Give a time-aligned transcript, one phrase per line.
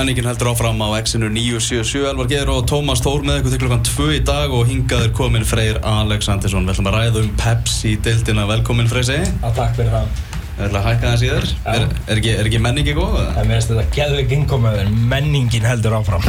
[0.00, 3.82] Menningin heldur áfram á X-inu 977 Elvar Geir og Tómas Tór með ykkur til klukkan
[3.84, 8.88] 2 í dag og hingaður komin Freyr Alexandersson Við ætlum að ræða um Pepsi-dildina Velkomin
[8.88, 10.08] Freyr segi Já, takk fyrir það.
[10.56, 13.20] Við ætlum að hækka það síðar er, er, ekki, er ekki menningi góð?
[13.36, 16.24] Það meðist þetta geðveik innkomaður, menningin heldur áfram.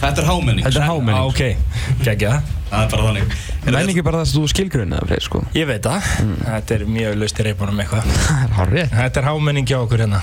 [0.00, 1.20] Þetta er hámenning Þetta er hámenning.
[1.20, 2.38] Ah, ok, geggja.
[2.66, 5.40] Það er bara þannig Erum við- Menning er bara það sem þú skilgrunna, Freyr, sko.
[5.54, 6.08] Ég veit það.
[6.46, 8.10] Þetta er mjög laust í reipunum eitthvað.
[8.26, 8.90] Það er hárrið.
[8.96, 10.20] Þetta er hámenning hjá okkur hérna.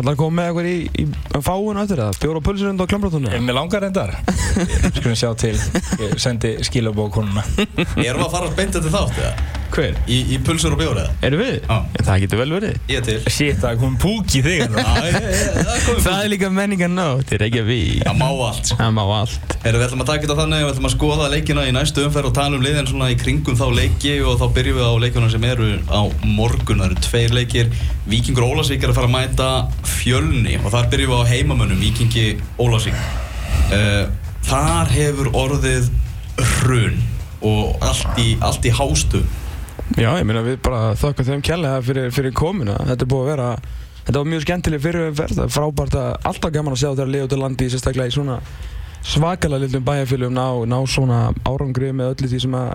[0.00, 1.06] Allar kom með okkur í, í
[1.46, 2.42] fáun eftir það.
[2.50, 3.30] Pulsurind og klambrátunni.
[3.36, 4.14] Ef mér langar reyndar,
[4.98, 5.54] skulum sjá til,
[6.02, 7.46] ég sendi skilabókonuna.
[7.68, 9.34] Erum við að fara beint eftir þátt eða?
[9.70, 9.94] Hver?
[10.10, 11.12] Í, í pulsur og bjóri eða?
[11.28, 11.52] Eru við?
[11.62, 11.76] Já.
[12.06, 12.78] Það getur vel verið.
[12.90, 14.82] Ég til Shit, það kom púk í þig hérna.
[14.82, 17.68] Já, ég- ég- það er komið Það er líka menningan nótt, þetta er ekki að
[17.70, 18.02] við.
[18.08, 19.54] Það má allt Það má allt.
[19.60, 22.30] Erum við ætlum að taka þetta þannig Við ætlum að skoða leikina í næstu umferð
[22.30, 25.30] og tala um liðin svona í kringum þá leiki og þá byrjum við á leikuna
[25.30, 27.70] sem eru á morgun Það eru tveir leikir
[28.08, 29.50] Víkingur Ólasvík er að fara að mæta
[29.84, 32.26] fjölni og þar byrjum við á heimamönnum Víkingi
[32.58, 34.08] Ólasvík uh,
[34.48, 35.90] Þar hefur orðið
[36.40, 36.96] hrun
[37.44, 39.20] og allt í, allt í hástu
[39.98, 42.76] Já, ég meina við bara þökkum þeim kjærlega fyrir, fyrir komuna.
[42.86, 43.48] Þetta er búið að vera,
[44.06, 47.40] þetta var mjög skemmtileg er frábært að alltaf gaman að sjá þegar liða út í
[47.40, 48.36] landi, sérstaklega í svona
[49.00, 52.72] svakalega litlum bæjarfélugum ná, ná svona árangri með öllu því sem að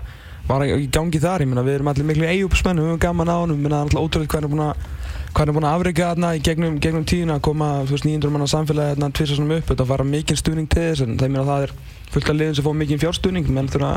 [0.50, 1.46] var í gangi þar.
[1.46, 4.04] Ég meina við erum allir miklu eigupsmenn, við höfum gaman á honum, ég er alltaf
[4.04, 4.76] ótrúlega hann er búin að
[5.36, 8.08] hvað hann er búin að afreika þarna í gegnum, gegnum tíðina að koma þú veist
[8.08, 11.28] 900 manna samfélagi þarna tvisa svona upp þetta fara mikinn stuðning til þess en það,
[11.28, 11.74] ég meina, það er
[12.16, 13.92] fullt af liðin sem fá mikinn fjárstuðning menn þurfa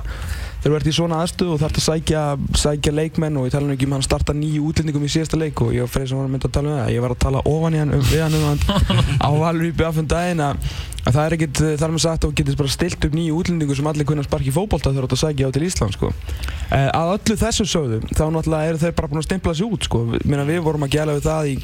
[0.59, 2.23] þegar þú ert í svona aðstöðu og þarf að sækja,
[2.59, 5.63] sækja leikmenn og ég tala nú ekki um hann starta nýju útlendingum í síðasta leik
[5.63, 7.21] og ég og Freyr sem var að mynda að tala um það ég var að
[7.23, 8.63] tala ofan í hann um við hann um hann
[9.27, 10.67] á Valur í BF um daginn að,
[11.05, 13.79] að það er ekkit þar með sagt að þú getur bara stilt upp nýju útlendingu
[13.79, 16.11] sem allir kunna sparki í fótbolta þegar þú ert að sækja á til Ísland sko.
[16.75, 19.87] Eh, að öllu þessu sögðu þá náttúrulega eru þeir bara búin að stimpla sig út
[19.87, 20.03] sko.
[20.25, 21.57] Meina, við vorum að gæla við það í,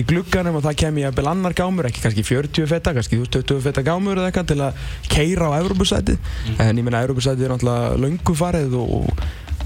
[0.00, 3.26] í glugganum og það kemur ég að annar gámur ekki kannski 40 feta, kannski þú
[3.26, 6.16] veist, 20 feta gámur eða eitthvað til að keira á Evropasæti
[6.56, 9.10] en ég meina Evropasæti er náttúrulega löngu farið og,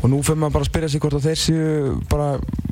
[0.02, 2.30] og nú fyrir maður bara að spyrja sig hvort að þeir séu bara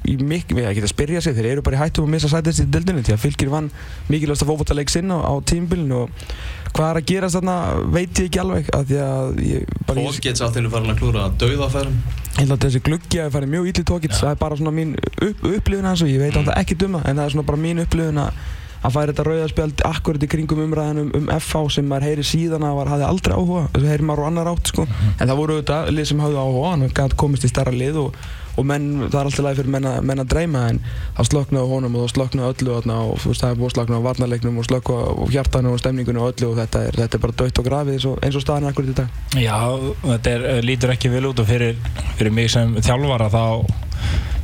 [0.08, 2.64] í mikil, við ekki að spyrja sig, þeir eru bara í hættum að missa sætist
[2.64, 3.70] í dildinu því að fylgir vann
[4.10, 6.26] mikilvægast að fókvotaleik sinn á, á tímbilinu og
[6.72, 7.56] hvað er að gerast þarna
[7.92, 11.02] veit ég ekki alveg að því að ég bara ég, Fólkets allt henni farin að
[11.02, 11.98] klúra dauðaferðum
[12.32, 14.94] ég held að þessi gluggi að fara mjög ítli tókits það er bara svona mín
[14.96, 16.40] upp, upplifun hans og ég veit mm.
[16.40, 18.42] alltaf ekki duma en það er svona bara mín upplifun að
[18.82, 22.76] að færa þetta rauðarspjald akkurat í kringum umræðanum um FH sem maður heyri síðan að
[22.80, 23.64] var, hafði aldrei áhuga.
[23.76, 24.86] Þessu heyri maður á annar átt sko.
[25.18, 28.16] En það voru auðvitað lið sem hafði áhuga hann gæti komist í starra lið og,
[28.58, 30.80] og menn, það er alltaf læg fyrir menn, að- menn að dreyma en
[31.16, 33.70] það slöknaði á honum og það slöknaði á öllu og þú veist það er búið
[33.70, 36.98] að slökna á varnarleiknum og slökna á hjartanu og stemningunni og öllu og þetta er,
[37.00, 39.08] þetta er bara dött og grafið eins og, eins og staðan er akkurat í dag.
[39.40, 39.56] Já,
[40.04, 41.78] þetta er, eh, lítur ekki vel út og fyrir,
[42.18, 43.44] fyrir mig sem þjálfara þá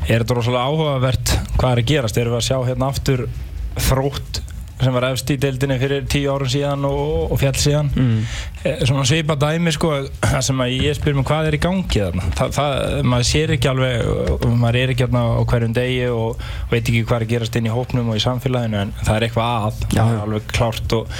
[0.09, 2.17] er þetta rosalega áhugavert hvað er að gerast.
[2.23, 3.27] Erum við að sjá hérna aftur
[3.83, 4.43] þrótt
[4.79, 7.89] sem var efst í deildinni fyrir tíu árum síðan og, og fjall síðan.
[7.99, 8.21] Mm.
[8.63, 9.91] Eh, svona svipa dæmi sko
[10.23, 12.29] það sem að ég spyr mig hvað er í gangi þarna?
[12.39, 12.79] Það, það,
[13.11, 17.17] maður sér ekki alveg maður er ekki hérna á hverjum degi og veit ekki hvað
[17.19, 20.15] er að gerast inn í hópnum og í samfélaginu en það er eitthvað að það
[20.15, 21.19] er alveg klárt og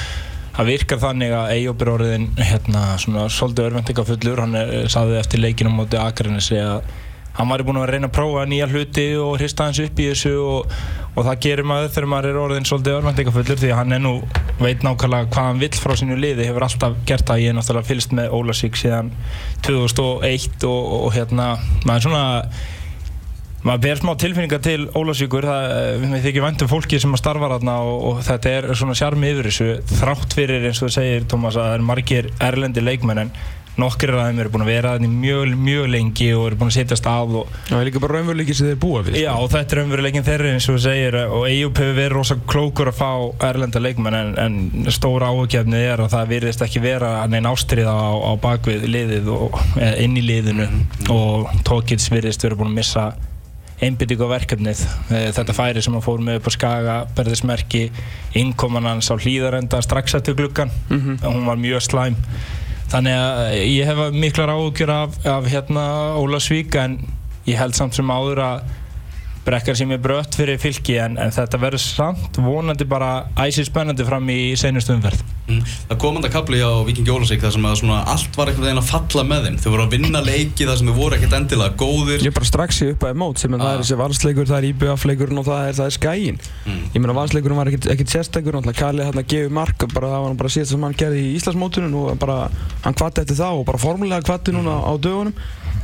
[0.59, 5.43] það virkar þannig að Eyjólf er orðin hérna svona svolítið örvendingafullur hann er, saði eftir
[5.43, 6.87] leikinum móti Akranesi að
[7.39, 10.33] hann var búinn að reyna að prófa nýja hluti og hrista hans upp í þessu
[10.43, 10.73] og,
[11.15, 14.15] og það gerir maður þegar maður er orðin svolítið örvendingafullur því að hann er nú
[14.59, 17.91] veit nákvæmlega hvað hann vill frá sínu liði hefur alltaf gert það, ég er náttúrulega
[17.93, 19.13] fylgst með Ólasík síðan
[19.67, 21.53] 2001 og, og, og hérna
[21.87, 22.25] maður svona
[23.67, 27.23] maður ber smá tilfinningar til Ólasvíkur það eh, við þykir vænt um fólki sem að
[27.23, 30.95] starfa þarna og, og þetta er svona sjarmi yfir þessu þrátt fyrir eins og þú
[30.95, 33.33] segir Tómas að það er margir erlendi leikmenn en
[33.79, 36.77] nokkur af þeim eru búin að vera þannig mjög, mjög lengi og eru búin að
[36.79, 39.77] setjast að og Það er líka bara raunveruleiki sem þeir búa við Já, og þetta
[39.77, 43.11] er umveruleikin þeirri eins og þú segir og Eyjup hefur verið rosa klókur að fá
[43.49, 48.11] erlenda leikmenn en, en stóra áhugjefnið er að það virðist ekki vera neinn ástriða á,
[48.19, 49.59] á bakvið liðið og
[50.03, 50.69] inn í liðinu.
[51.15, 53.09] Og Tókits virðist verið búin að missa
[53.79, 54.81] einbytting á verkefnið.
[55.15, 57.85] Eh, þetta færi sem hann fór með upp á Skaga berðismerki,
[58.39, 62.19] innkoman hans á hlýðarenda strax eftir gluggan hún var mjög slæm
[62.93, 65.87] þannig að eh, ég hef miklar áhugjur af, af hérna
[66.21, 66.99] Ólasvík en
[67.49, 68.69] ég held samt sem áður að
[69.49, 73.11] brekkar sem er brött fyrir fylki en, en þetta verður samt vonandi bara
[73.41, 75.63] æsir spennandi fram í seinustu umferð Mm.
[75.89, 78.81] Það kom enda kapli á Vikingi Ólasík þar sem að svona allt var einhvern veginn
[78.83, 81.79] að falla með þeim Þau voru að vinna leiki þar sem þau voru ekkert endilega
[81.81, 83.79] góðir Ég er bara strax í uppaði mót sem en það Ah.
[83.79, 86.37] er þessi valsleikur, það er IBF-leikurinn og það er, það er skæin
[86.69, 86.83] Mm.
[86.93, 90.21] Ég meina valsleikurinn var ekkert, ekkert sérstakur náttúrulega Kalli hann að gefa mark bara það
[90.21, 92.37] var hann bara síðast sem hann gerði í Íslandsmótunum og bara
[92.85, 95.33] hann kvatti eftir það og bara formulega kvatti núna á dögunum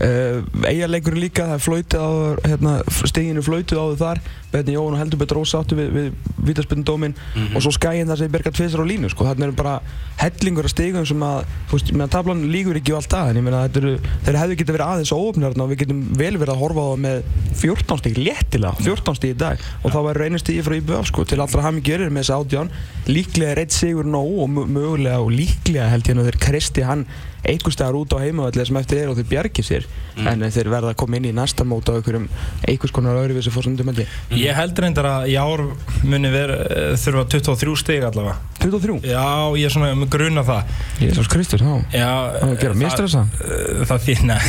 [0.03, 2.11] Uh, Eigarleikurinn líka, það er flautið á
[2.49, 2.73] hérna,
[3.07, 4.21] steginu flautið á þau þar.
[4.55, 6.09] Betni Jóhann og heldur betur ósáttu við, við
[6.47, 7.57] vítaspindóminn Mhm.
[7.57, 9.25] og svo skæinn þar sem Bergar tvisar á línu sko.
[9.25, 9.81] þarna eru bara
[10.19, 13.37] hellingur af stegum sem að þú veist, meðan tablan lígur ekki á allt það en
[13.37, 16.81] ég meina þeir hefðu getið verið aðeins óöfnir og við getum vel verið að horfa
[16.81, 17.23] á það með
[17.55, 19.59] 14 stík, léttilega 14 stík í dag.
[19.85, 22.71] Og þá væri reynir stíði frá IBF sko, til allra hami gerir með þessa átján
[23.11, 26.85] líklega er eitt sigur nóg og mö- mögulega og líklega held ég nú þeir kristi
[26.87, 27.05] hann
[27.45, 29.85] einhver staðar út á heimavalli sem eftir er og þeir bjargi sér.
[30.17, 32.25] En þeir verða að koma inn í næsta mót á einhverjum
[32.65, 34.15] einhvers konar öðruvísi fórsöndum held ég.
[34.41, 35.61] Ég held reyndar að í ár
[36.09, 38.39] muni vera, eh, þurfa 23 stig allavega.
[38.65, 38.97] 23?
[39.05, 40.73] Já, ég er svona með gruna það.
[41.05, 41.85] Jésús Kristur, þá.
[41.93, 42.09] Já,
[42.41, 43.27] Það er að gera mistressa.
[43.37, 44.41] Það, það þýrna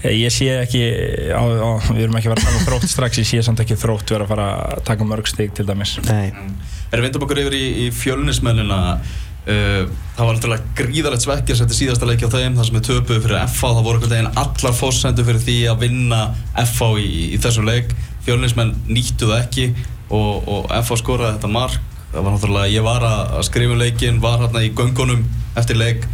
[0.00, 0.80] Ég sé ekki
[1.36, 3.76] á, á, við erum ekki að vera að taka þrótt strax ég sé samt ekki
[3.76, 5.98] þrótt vera að fara að taka mörg stig til dæmis.
[6.08, 6.30] Nei.
[6.90, 9.82] Erum við okkur yfir í, í fjölnismennina uh,
[10.16, 13.42] Það var náttúrulega gríðarlegt svekkjars eftir síðasta leiki á þeim þar sem við töpuðu fyrir
[13.44, 16.20] FH það voru einhvern veginn allar fórsendu fyrir því að vinna
[16.64, 17.92] FH í, í þessum leik.
[18.24, 19.66] Fjölnismenn nýttu það ekki
[20.08, 21.88] og, og FH skoraði þetta mark.
[22.10, 25.28] Það var náttúrulega, ég var að, að skrifa um leikin var hérna í göngunum
[25.60, 26.08] eftir leik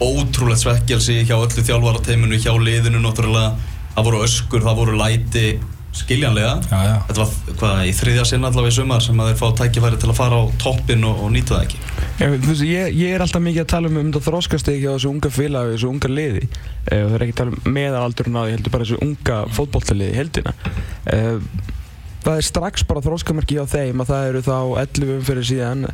[0.00, 3.52] það var ótrúlegt svekkjalsi hjá öllu þjálfarateiminu, hjá liðinu náttúrulega,
[3.94, 5.44] það voru öskur, það voru læti
[5.90, 6.52] skiljanlega.
[6.70, 6.96] Já, já.
[7.08, 10.10] Þetta var hvað, í þriðja sinn allavega í sumar sem að þeir fá tækifæri til
[10.12, 11.80] að fara á toppin og, og nýta það ekki.
[12.20, 15.32] Ég, ég, ég er alltaf mikið að tala um um þetta þróskastegi hjá þessu unga
[15.34, 16.46] félagi, þessu unga liði.
[16.86, 20.16] Og það er ekki að tala um meðalaldurinn á því, heldur bara þessu unga fótbolltaliði
[20.20, 20.54] heldina
[21.10, 21.66] uh,
[22.24, 25.86] það er strax bara þróskamerki hjá þeim að það eru þá 11 umfyrir síðan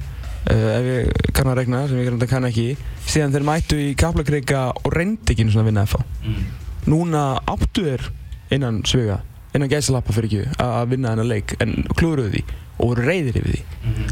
[0.50, 2.76] ef ég kann að regna, sem ég reynda kann ekki.
[3.06, 6.44] Síðan þeir mættu í kaplakreika og reyndi ekki svona að vinna FH Mm.
[6.87, 8.02] núna áttu þeir
[8.54, 9.20] innan sviga
[9.54, 12.43] innan gæsalappa fyrir ekki að vinna þennan leik en klúruðu því
[12.76, 13.62] og voru reyðir yfir því.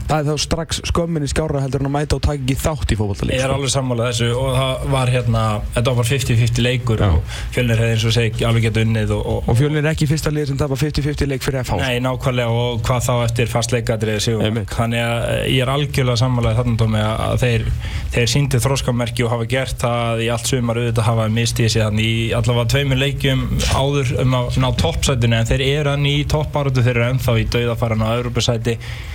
[0.09, 2.97] Það er þá strax skömminni skjára heldur en að mæta og taka ekki þátt í
[2.99, 5.43] fótballtaleik Ég er alveg sammálað þessu og það var hérna
[5.75, 7.09] þetta var 50-50 leikur Já.
[7.09, 10.09] og fjölnir hefði eins og segi alveg gett unnið og, og, og fjölnir er ekki
[10.11, 13.75] fyrsta lið sem tapar 50-50 leik fyrir FH Nei, nákvæmlega og hvað þá eftir fast
[13.75, 14.45] leikadrið sigur?
[14.47, 14.71] Einmitt.
[14.75, 17.67] Þannig að eh, ég er algjörlega sammálaðið þarna Tómi að þeir,
[18.15, 22.13] þeir síndi þróskamerki og hafa gert það í allt sumar auðvitað hafa mistið sér í
[22.37, 23.45] allavega tveimur leikjum
[23.75, 27.47] áður um að ná toppsætinu en þeir eru hann í toppáratu þeir eru ennþá í
[27.55, 28.09] dauðafaran á
[28.55, 29.13] Europasæti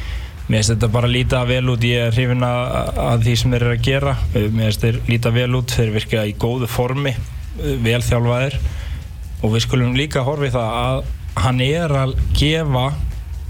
[0.49, 3.65] Mér finnst þetta bara líta vel út, ég er hrifin að, að því sem þeir
[3.67, 4.13] eru að gera.
[4.33, 7.11] Mér finnst þeir líta vel út, þeir virka í góðu formi,
[7.85, 8.57] vel þjálfaðir.
[9.43, 11.03] Og við skulum líka horfa í það að
[11.43, 12.87] hann er að gefa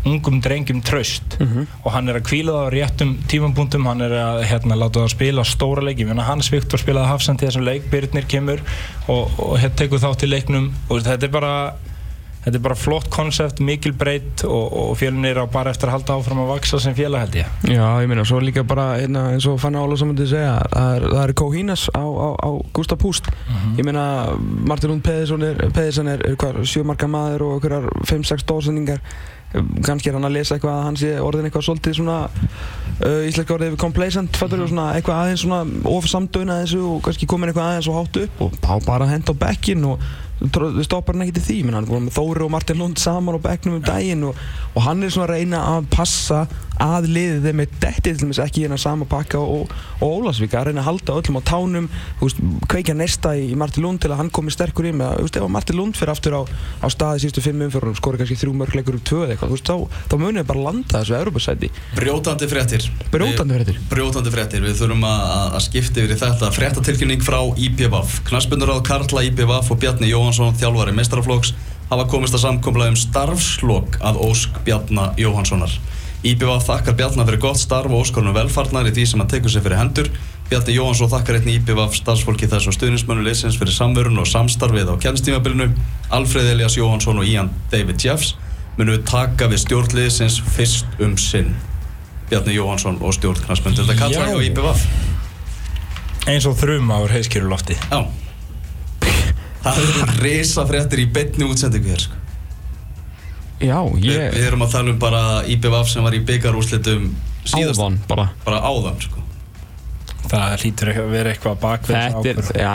[0.09, 1.39] ungum drengjum traust.
[1.85, 3.87] Og hann er að kvíla það á réttum tímapunktum.
[3.87, 6.03] Hann er að hérna, láta það spila stóra leiki.
[6.09, 7.87] Menna, hans Viktor spilaði hafsend í þessum leik.
[7.87, 8.59] Birnir kemur
[9.07, 10.73] og, og hérna tekur þátt í leiknum.
[10.91, 11.53] Og þetta er bara
[12.43, 16.17] þetta er bara flott konsept, mikil breytt og, og fjölunir á bara eftir að halda
[16.19, 17.55] áfram að vaksa sem félag held ég.
[17.73, 21.07] Já, ég meina, svo líka bara hérna, eins og Fanny Ólafsson myndi segja það er,
[21.09, 23.27] það er Kóhínas á, á, á Gustaf Púst.
[23.75, 24.05] Ég meina,
[24.39, 29.03] Martin Lund Pedersen er, Pedersen er, er hvar, sjömarka maður og einhverjar 5-6 dórsendingar.
[29.81, 33.55] Kannski er hann að lesa eitthvað að hann sé orðin eitthvað svolítið svona uh, íslenska
[33.55, 37.71] orðið við complacent, fattur við svona eitthvað aðeins svona ofsamdöuna þessu og kannski komin eitthvað
[37.71, 40.05] aðeins og hátt upp og bara að henda á bekkin og
[40.39, 43.35] við stoppar hann ekki til því, menn hann búin með Þóri og Martin Lund saman
[43.35, 44.39] á bekknum um daginn og,
[44.75, 46.45] og hann er svona að reyna að passa
[46.79, 49.67] að liðið þeim með detti til dæmis ekki hérna sama pakka og,
[49.99, 51.89] og Ólasvík að reyna að halda öllum á tánum
[52.21, 52.39] þú veist,
[52.71, 55.75] kveikja nesta í Martin Lund til að hann komi sterkur í með þú ef Martin
[55.81, 59.19] Lund fyrir aftur á, á staði síðustu fimm umfjörunum skori kannski þrjú mörgleikur upp tvö
[59.25, 62.87] eða eitthvað, þú veist, þá, þá munið bara landa þessu Europasæti Brjótandi fréttir.
[63.11, 63.75] Brjótandi fréttir.
[63.81, 64.63] Við- Brjótandi fréttir.
[64.63, 66.49] Við þurfum að, að- skipta yfir í þetta.
[66.55, 68.15] Fréttatilkynning frá IPVAF.
[68.29, 71.55] Knarsbunduráð Karla IPVAF og Bjarni Jóhansson, þjálfari meistaraflokks,
[71.89, 75.71] hafa komist að samkomla um starfslok að Ósk Bjarna Jóhanssonar.
[76.21, 79.65] IPVAF þakkar Bjarna fyrir gott starf og óskorunum velfarnar í því sem hann tekur sér
[79.65, 80.11] fyrir hendur.
[80.51, 85.01] Bjarni Jóhansson þakkar einnig IPVAF starfsfólki þess og stuðnismönu liðsins fyrir samverun og samstarfið á
[85.07, 85.71] kjænstímabilinu.
[86.13, 88.35] Alfreð Elias Jóhansson og Ian David Jeffs
[88.77, 91.55] munu taka við stjórnliðsins fyrst um sinn.
[92.29, 94.35] Bjarni Jóhansson og stjórn knastmyndir þetta kalla Já.
[94.35, 94.87] hjá IPVAF
[96.29, 98.03] eins og þrum á heiskjörulofti Já
[99.63, 102.19] Það eru risa fréttir í beinni útsendingu hér sko.
[103.59, 107.09] Já, Vi, ég, Við erum að tala um bara IPVAF sem var í byggarúslitum
[107.43, 108.29] síðast áðan bara.
[108.45, 109.25] Bara áðan sko.
[110.29, 112.73] það hlýtur ekki að vera eitthvað Þetta er, já,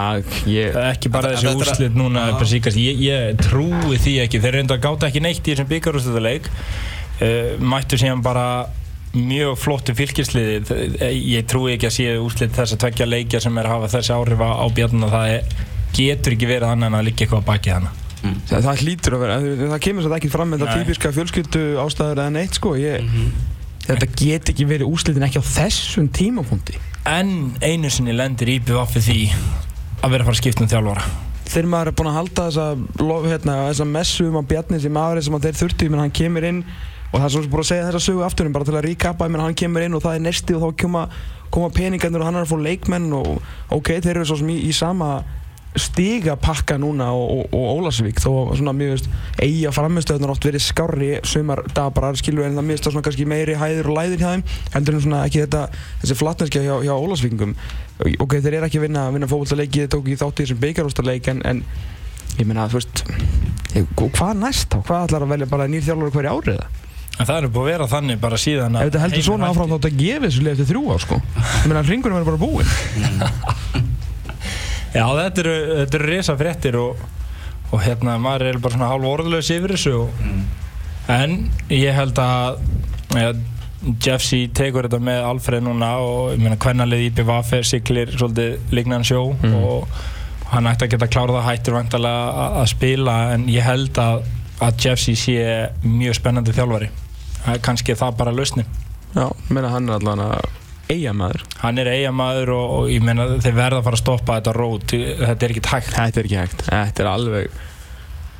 [0.50, 4.40] ég ekki bara þessi er- úrslit núna bara síkast, ég, ég trúi því ekki.
[4.42, 8.46] Þeir reynda að gáta ekki neitt í þessum byggarúrslutaleik uh, mættu síðan bara
[9.14, 10.58] mjög flottu fylgisliði.
[11.14, 14.16] Ég trúi ekki að sé úrslit þess að tvekja leikja sem er að hafa þessi
[14.16, 15.62] áhrif á á bjarnina það er,
[15.96, 17.92] getur ekki verið annað en að liggja eitthvað að baki hana.
[18.24, 21.64] Það, það hlýtur að vera, en það kemur svo ekki fram með þetta típiska fjölskyldu
[21.82, 23.10] ástæður eða neitt sko, ég,
[23.84, 26.78] þetta get ekki verið úslitin ekki á þessum tímapunkti.
[27.04, 29.18] en einu sinni lendir IPVF í því
[30.00, 31.04] að vera að fara að skipta um þjálfara.
[31.44, 32.66] Þegar maður er búinn að halda þessa,
[33.28, 36.48] hérna, þessa messu um að Bjarni sem aðrið sem að þeir þurfti, meina hann kemur
[36.48, 36.64] inn
[37.12, 39.28] og það er svona búin að segja þessa sögu aftur en bara til að ég
[39.28, 41.02] meina hann kemur inn og það er nesti og þá koma,
[41.52, 43.28] koma peningarnir og hann er að fá leikmenn og
[43.76, 45.10] ok, þeir eru svo sem í, í sama
[45.80, 49.08] stiga pakka núna og, og, og Ólasvík þó að svona mér veist
[49.42, 53.90] eiga framistöðunar oft verið skárri sumar dabrar skilur en það það svona kannski meiri hæðir
[53.90, 54.44] og læðir hjá þeim
[54.76, 55.64] heldur en svona ekki þetta
[56.04, 57.56] þessi flatneskja hjá, hjá Ólasvíkingum
[58.22, 61.64] ok, þeir eru ekki að vinna, vinna fókvöldaleiki þeir tók í þessum beigarústaleik en, en
[62.38, 63.04] ég meina þú veist
[63.98, 66.80] hvað næst þá, hvað ætlar að velja bara nýr þjálfur hverju árið það?
[67.14, 69.76] En það er búið að vera þannig bara síðan Ef þetta heldur svona áfram þá
[69.76, 71.18] þetta gefið þessu leið eftir þrjú ár sko.
[71.44, 73.92] Ég meina ringurinn verður bara búinn
[74.94, 77.00] Já, þetta eru, þetta eru risa fréttir og,
[77.72, 80.22] og hérna, maður er bara svona hálf orðlaus yfir þessu og,
[81.10, 81.34] en
[81.74, 82.60] ég held að
[83.18, 83.32] ja,
[84.00, 84.44] Jeff C.
[84.56, 89.24] tekur þetta með Alfred núna og ég meina hvernalið IPVF er siklir svolítið lignan sjó
[89.34, 89.98] og
[90.54, 94.22] hann ætti að geta klárað að hættir vantarlega að- spila en ég held að,
[94.62, 95.14] að Jeff C.
[95.18, 95.36] sé
[95.82, 96.88] mjög spennandi þjálfari
[97.50, 98.64] er kannski það bara lausnin
[99.14, 100.22] Já, ég meina hann er allan
[100.84, 104.02] að eiga maður hann er eigamæður og, og ég meina þeir verða að fara að
[104.04, 104.96] stoppa þetta rót.
[105.24, 105.94] Þetta er ekki hægt.
[105.94, 107.62] Þetta er ekki hægt, þetta er alveg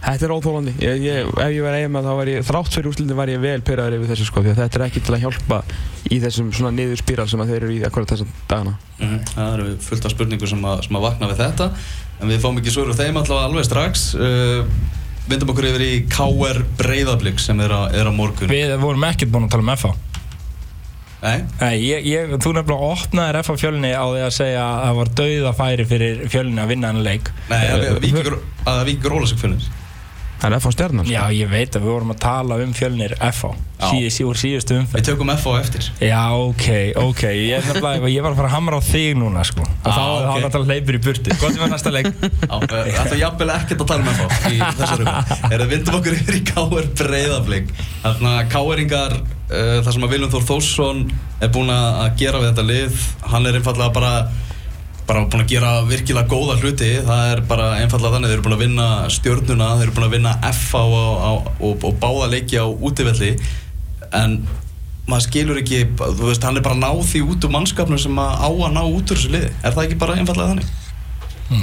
[0.05, 0.73] Þetta er óþólandi.
[0.85, 3.41] Ég, ég, Ef ég verði eiga maður þá var ég þrátt fyrir úrslutin var ég
[3.41, 5.61] vel pyrraður yfir þessu sko því að þetta er ekki til að hjálpa
[6.13, 8.75] í þessum svona niður spíral sem að þeir eru í akkurat þessum dagana.
[8.99, 9.23] Mhm.
[9.31, 11.71] Það eru fullt af spurningu sem að, sem að vakna við þetta
[12.21, 14.07] en við fáum ekki svör úr þeim allavega alveg strax.
[14.19, 14.67] Uh,
[15.25, 18.51] Vindum okkur yfir í KR Breiðablík sem er, a, er á morgun.
[18.53, 19.95] Við vorum ekkert búin að tala um FH
[21.25, 25.13] Nei, ég, ég, þú nefnilega opnaðir FH fjölni á því að segja að það var
[25.23, 27.33] dauða færi fyrir fjölni að vinna hann leik.
[27.49, 28.37] Nei að Víkingur
[28.69, 29.73] að Víkingur Ólasík fjölnir
[30.45, 33.13] Það er F á stjarnan Já, ég veit að við vorum að tala um fjölnir
[33.17, 33.53] FH
[34.27, 35.87] úr síðustu Við umferð tökum F á eftir.
[36.05, 36.67] Já, ok,
[37.01, 39.65] ok, ég, er nefnilega, ég var að fara að hamra á þig núna sko.
[39.65, 40.27] Og Ah, þá ok.
[40.27, 42.11] þá náttúrulega hleypur í burti Hvað er næsta leik?
[42.51, 45.07] Já, Það ætla jafnvel ekkert að tala um F á í þessari.
[45.49, 47.73] Er það vindum okkur yfir í KR Breiðablík
[48.05, 49.17] Þannig að KRingar
[49.55, 51.05] uh, þar sem að Viljum Þór Þórsson
[51.43, 54.15] er búinn að gera við þetta lið hann er einfallega bara
[55.05, 56.91] bara búin að gera virkilega góða hluti.
[57.05, 60.15] Það er bara einfallega þannig þeir eru búin að vinna stjörnuna, þeir eru búin að
[60.17, 63.35] vinna F á, á, á, og, og báða leiki á útivelli.
[64.17, 64.39] En
[65.05, 68.23] maður skilur ekki, þú veist, hann er bara að ná því út úr mannskapnum sem
[68.25, 70.73] að á að ná út úr þessu liði, er það ekki bara einfallega þannig?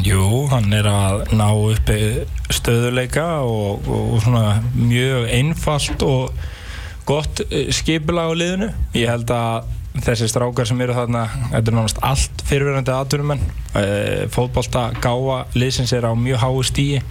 [0.06, 2.00] Jú, hann er að ná uppi
[2.54, 6.44] stöðuleika og, og svona mjög einfalt og
[7.08, 7.44] gott
[7.74, 8.72] skipulag á liðinu.
[8.98, 9.70] Ég held að
[10.02, 13.42] þessi strákar sem eru þarna, þetta er nánast allt fyrirverandi aðturumenn.
[14.32, 17.02] Fótbolta gáfa liðsins er á mjög háu stíi.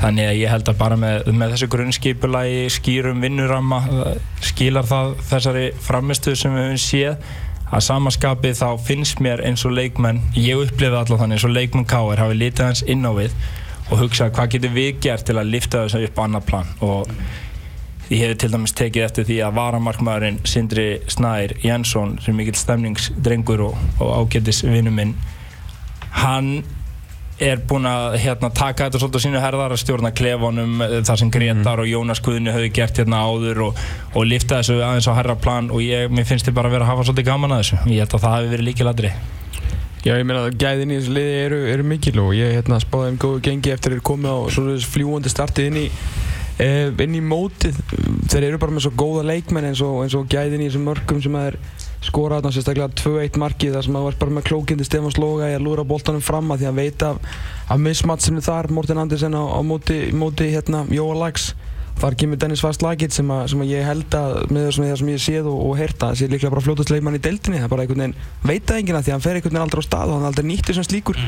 [0.00, 5.14] Þannig að ég held að bara með, með þessu grunnskipulagi, skýrum vinnuramma, eh, skilar það
[5.30, 7.30] þessari framistuð sem við höfum séð
[7.66, 11.88] að samaskapi þá finnst mér eins og leikmenn, ég upplifði alltaf þannig eins og leikmenn
[11.90, 12.20] K.R.
[12.22, 13.34] hafi litið hans inn á við
[13.90, 17.10] og hugsað hvað getur við gert til að lifta þessu upp á annar plan og
[18.10, 22.58] ég hef til dæmis tekið eftir því að varamarkmaðurinn Sindri Snær Jensson sem er mikill
[22.60, 25.14] stemningsdrengur og, og ágætis vinnu minn
[26.22, 26.50] hann
[27.42, 31.20] er búinn að hérna, taka þetta svolítið á sínu herðar að stjórna klefanum eh, þar
[31.20, 33.82] sem Gretar og Jónas Guðni höfðu gert hérna áður og,
[34.16, 36.86] og lifta þessu aðeins á herra plan og ég, mér finnst þið bara að vera
[36.86, 37.80] að hafa svolítið gaman að þessu.
[37.92, 39.12] Ég held að það hafi verið líkiladri
[40.06, 43.08] Já, ég meina að gæðin í þessu liði eru, eru mikil og ég hérna spáði
[43.10, 44.38] þeim góðu gengi eftir að komið á
[44.86, 45.86] fljúandi startið inn í
[46.56, 47.76] inn í mótið
[48.32, 51.36] þeir eru bara með svo góða leikmenn eins og, og gæðin í þessum mörgum sem
[51.36, 51.58] er
[52.06, 55.56] skora þarna sérstaklega 2-1 markið þar sem að var bara með klókindi Stefán Sloga í
[55.56, 57.36] að lúra boltanum fram að því að veita af,
[57.74, 61.50] af mismatsinu þar Morten Andersen á, á móti, móti hérna Jóa Lags
[62.00, 65.22] þar kemur Dennis Fast Lagitt sem, sem að ég held að með það sem, ég
[65.22, 67.60] séð og, og heyrta sé líklega bara fljótast leikmann í deildinni.
[67.60, 69.64] Það er bara einhvern veginn veit það enginn að því að hann fer einhvern veginn
[69.64, 71.20] aldrei á stað og hann er aldrei nýttur sem slíkur.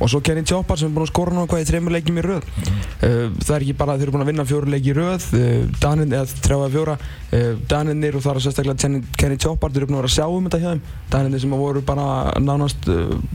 [0.00, 2.26] Og svo Kenny Choppar sem er búinn að skora núna hvað í þreymur leikjum í
[2.26, 2.48] röð.
[2.56, 5.28] Uh, það er ekki bara að þeir eru búin að vinna fjóru leiki í röð
[5.36, 5.46] uh,
[5.82, 6.98] Danin, eða þrjá eða fjóra.
[7.30, 10.26] Uh, Daninir og það er sérstaklega Kenny, Choppar þeir eru búin að vera að sjá
[10.26, 10.84] um þetta hjá þeim.
[11.14, 12.10] Daninir sem voru bara
[12.42, 12.90] nánast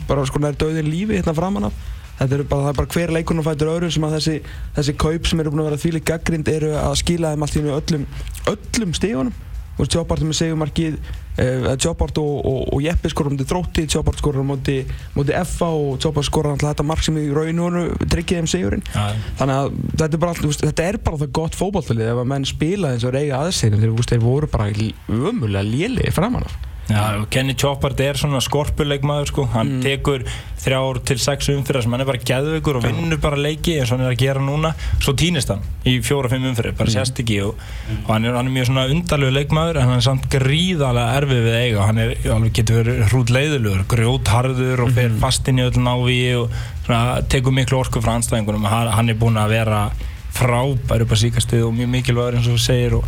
[0.10, 1.82] bara sko nær döðin lífi hérna framan af
[2.22, 4.36] Eru bara, það er bara hver leikunum fættur öðru sem að þessi,
[4.76, 7.64] þessi kaup sem eru búin að vera þvíli gaggrind eru að skila þeim allt í
[7.78, 8.06] öllum,
[8.52, 9.40] öllum stígunum.
[9.72, 10.96] Þú veist, Tjópart með segumarkið,
[11.42, 14.92] uh, Tjópart og, og, og Jeppi skorar mútið þrótti, Tjópart skorar mútið
[15.48, 18.84] FA og Tjópart skorar alltaf þetta mark sem í rauninu tryggið þeim segurinn.
[18.94, 19.08] ja.
[19.40, 22.50] Þannig að þetta er bara, veist, þetta er bara það gott fótballtalið ef að menn
[22.52, 24.70] spila eins og reyga aðsegin þegar þú veist, þeir voru bara
[25.32, 26.60] ömulega léli framan af.
[26.92, 29.82] Já, Kenny Choppard er svona skorpuleikmaður sko, hann Mm.
[29.86, 30.24] tekur
[30.62, 33.98] þrjár til sex umfyrir sem hann er bara geðveikur og vinnur bara leiki eins og
[33.98, 34.74] hann er að gera núna.
[35.02, 37.56] Svo týnist hann í fjóra-fimm umfyrir, bara sést ekki og,
[38.04, 41.42] og hann, er, hann er mjög svona undarlegu leikmaður en hann er samt gríðarlega erfið
[41.48, 41.88] við eiga.
[41.88, 46.20] Hann er, alveg getur verið hrút leiðilegur grjótharður og fer fast inn í öll návi
[46.44, 46.52] og
[46.86, 49.84] svona, tekur miklu orku frá anstæðingunum, hann, hann er búinn að vera
[50.32, 53.04] frábær upp að síkastið og mjög mikilvægur eins og þú segir og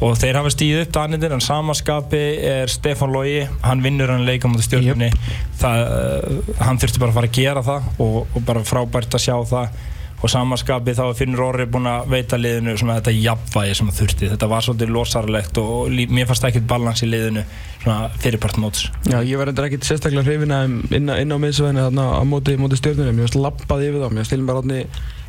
[0.00, 4.46] og þeir hafa stíð upp Danirnir en samaskapi er Stefan Lógi hann vinnur hann leika
[4.50, 5.10] mútið stjórnunni
[5.58, 9.24] það, uh, hann þurfti bara að fara að gera það og, og bara frábært að
[9.26, 9.78] sjá það.
[10.18, 13.98] Og samaskapi þá er Finnur Orri búinn að veita liðinu svona þetta jafnvægi sem það
[14.00, 14.30] þurfti.
[14.32, 17.44] Þetta var svolítið losarlegt og lí- mér fannst ekkert balans í liðinu
[17.84, 18.88] svona fyrirpart móts.
[19.06, 22.56] Já, ég var endur ekkert sérstaklega hrifin að inn, inn á miðsvæðinu þarna á móti,
[22.58, 23.14] móti stjórnunum.
[23.14, 24.08] Mér finnst lappað yfir þá.
[24.10, 24.80] Mér finnst til bara átni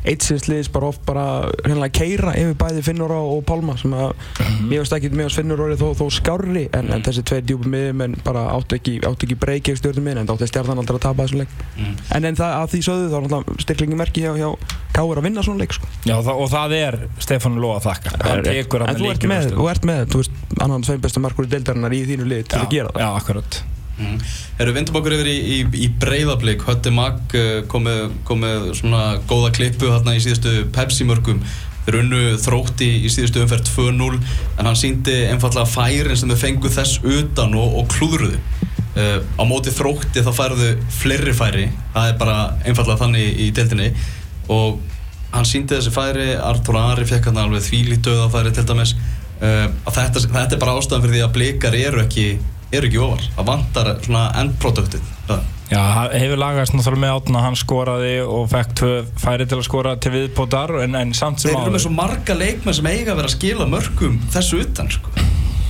[0.04, 1.24] eitt sinns liðs bara oft bara
[1.64, 5.82] hreinlega keira yfir bæði Finnur og Pálma sem að finnst ekkert, mér finnst Finnur orðið
[5.82, 9.38] þó, þó skárri en, en þessi tveir djúpum miðum en bara áttu ekki, áttu ekki
[9.40, 11.56] breykið stjórnum minn en átti stjarnan aldrei að tapa þessum leik.
[11.76, 11.96] Mm.
[12.16, 15.26] En, en það, að því sögðu þá er náttúrulega styrklingi merki hjá, hjá Káur að
[15.28, 15.88] vinna svona leik sko.
[16.02, 19.26] Já, og, það, það er Stefán Lóa að þakka hann tekur En hann þú ert
[19.30, 22.48] með, þú ert með, þú veist, annan tveim bestu markur í deildarinnar í þínu lið
[22.50, 23.04] til að gera það.
[23.04, 23.60] Já, akkurat
[24.00, 24.20] Mm.
[24.62, 29.02] Erum vindum okkur yfir í, í, í breyðablík Hötti Mag uh, komið kom með svona
[29.28, 31.42] góða klippu hérna í síðustu Pepsi-mörgum
[31.84, 36.72] þeir unnu þrótti í síðustu umferð 2-0 en hann síndi einfallega færin sem þau fengu
[36.72, 38.40] þess utan og, og klúðruðu.
[38.90, 41.66] Uh, á móti þrótti þá færðu fleiri færi.
[41.94, 43.90] Það er bara einfallega þannig í deildinni.
[44.50, 44.80] Og
[45.34, 48.96] hann síndi þessi færi Artur Ari fekk hann alveg þvílít döðafæri til dæmis.
[49.40, 52.26] Uh, þetta, þetta er bara ástæðan fyrir því að blikar eru ekki
[52.72, 55.08] eru ekki ofar, það vantar svona endproduktið.
[55.70, 58.80] Já, það hefur lagast náttúrulega með átna hann skoraði og fekk
[59.22, 62.34] færi til að skora til viðbótar en, en samt sem Þeir eru með svo marga
[62.34, 65.14] leikmenn sem eiga að vera að skila mörgum þessu utan sko.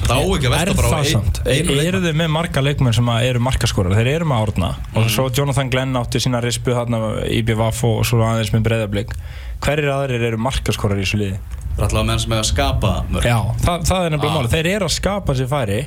[0.01, 1.43] Það á ekki að Er velta bara á það ein, samt?
[1.45, 3.97] einu Eru með marga leikmenn sem að eru markaskorar?
[3.99, 8.01] Þeir eru með árna og svo Jonathan Glenn átti sína rispu þarna í BVF og
[8.09, 9.13] svo aðeins með breyðablík
[9.61, 11.39] Hverjir aðrir eru markaskorar í þessu liði?
[11.71, 14.41] Það er alltaf menn sem eiga að skapa mörg Já, það, það er nefnilega Ah.
[14.41, 15.79] máli Þeir eru að skapa sér færi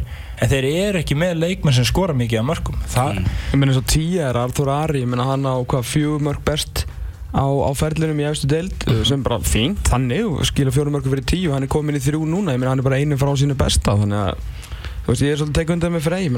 [0.41, 3.19] en þeir eru ekki með leikmenn sem skora mikið af mörgum Það,
[3.51, 6.41] Ég meina eins og tíja er Artur Ari, ég meina hann á hvað fjögur mörg
[6.47, 6.85] best
[7.33, 11.25] á, á ferlinum í efstu deild sem bara fínt, þannig og skila fjórum mörgum fyrir
[11.29, 13.55] tíu, hann er komin í þrjú núna, ég meina hann er bara einu frá sínu
[13.57, 14.62] besta, þannig að
[15.03, 16.29] þú veist, ég er svolítið tekið undan með frey,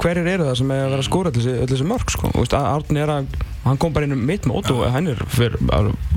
[0.00, 2.56] hverjir eru það sem er að vera að skóra öll þessi, mörg, sko, þú veist,
[2.56, 5.60] Arni er að, hann kom bara inn um mitt mót og hann er fyrir,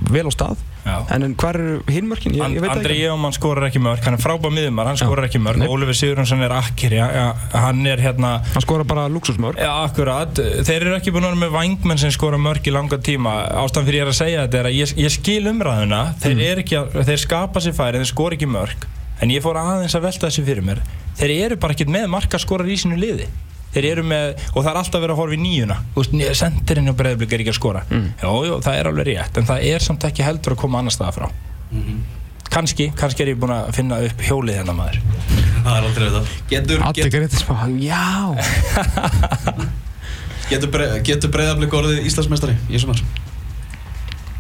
[0.08, 0.96] vel á stað, já.
[1.12, 2.98] En, hver eru hinn mörkin, ég, ég veit það Andri.
[3.04, 5.68] Jómann skorar ekki mörg, hann er frábæð miðumar, hann skorar ekki mörg Nei.
[5.68, 9.60] Ólfur Sigurðansson er akkir, já, hann er hérna Hann skóra bara luxusmörg.
[9.60, 13.02] Já, akkurat, þeir eru ekki búin að vera með vangmenn sem skora mörg í langa
[13.04, 13.36] tíma.
[13.66, 16.02] Ástæðan fyrir ég er að segja þetta er að ég, ég skil umræðuna.
[16.24, 16.62] Þeir, Mm.
[16.64, 18.88] ekki að, þeir skapa sér færi, þeir skora ekki mörg
[19.22, 20.82] en ég fór aðeins að velta þessi fyrir mér.
[21.18, 23.28] Þeir eru bara ekki með markaskorar í sínu liði.
[23.74, 27.34] Þeir eru með, og það er alltaf verið að horfa í nýjuna sendirinn og breyðblik
[27.36, 27.82] er ekki að skora.
[27.92, 28.06] Mm.
[28.22, 30.96] já, já, það er alveg rétt en það er samt ekki heldur að koma annar
[30.96, 31.28] staða frá.
[32.48, 35.02] Kannski, kannski er ég búin að finna upp hjólið hennar maður.
[35.66, 36.22] Það er aldrei þetta.
[36.54, 38.06] Getur, Allir get, greiðir smá, já.
[40.52, 43.04] getur, bre, getur breyðablík orðið Íslandsmeistari í sumar?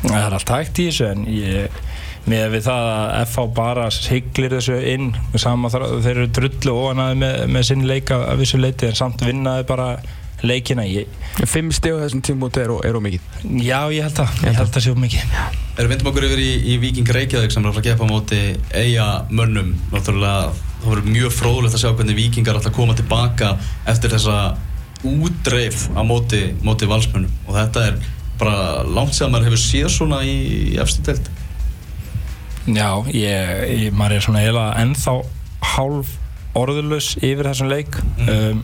[0.05, 1.81] Það er allt hægt í þessu en ég,
[2.27, 5.09] með við það að FH bara siglir þessu inn
[5.39, 9.23] sama þar, þeir eru drullu óanaði með, með sinn leika af þessu leiti en samt
[9.25, 9.91] vinnaði bara
[10.45, 10.85] leikina.
[10.85, 11.07] Ég,
[11.49, 13.23] Fimm steg á þessum tímúti er, er ómikið.
[13.63, 14.83] Já, ég held að, ég held að.
[14.85, 15.33] sé um mikið.
[15.77, 18.13] Erum vindum okkur yfir í, í Víking Reykjavík sem er að fara að gefa á
[18.13, 18.41] móti
[18.73, 19.73] eiga mönnum?
[19.93, 23.55] Náttúrulega það verður mjög fróðulegt að sjá hvernig Víkingar ætla að koma tilbaka
[23.89, 24.37] eftir þessa
[25.05, 27.33] útreif á móti, móti valsmönnum.
[27.47, 27.99] Og þetta er
[28.37, 30.37] bara langt sem maður hefur séð svona í,
[30.73, 31.29] í efstu deild
[32.67, 33.51] Já, ég,
[33.87, 35.13] ég maður er svona eiginlega ennþá
[35.75, 36.09] hálf
[36.57, 37.95] orðurlaus yfir þessum leik.
[38.27, 38.63] Um,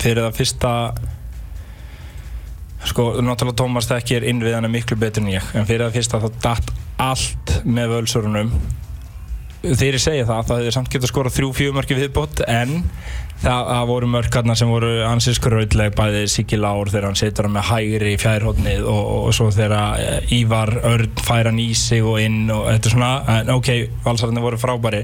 [0.00, 0.72] fyrir það fyrsta
[2.84, 5.52] sko, náttúrulega Tómas þekkir innviðana miklu betur en ég.
[5.54, 6.72] En fyrir það fyrsta þá datt
[7.04, 8.50] allt með völsurunum
[9.64, 12.74] ég segja það, það hefði samt getað skorað þrjú fjögumörki viðbót en
[13.40, 17.56] það, það voru mörkarna sem voru ansins skrautleg bæði Siggi Lár þegar hann setur hann
[17.56, 22.04] með hægri í fjærhóttnið og, og svo þegar eh, Ívar Örn fær hann í sig
[22.04, 23.72] og inn og þetta er svona, en ok,
[24.04, 25.02] valsarðinni voru frábæri.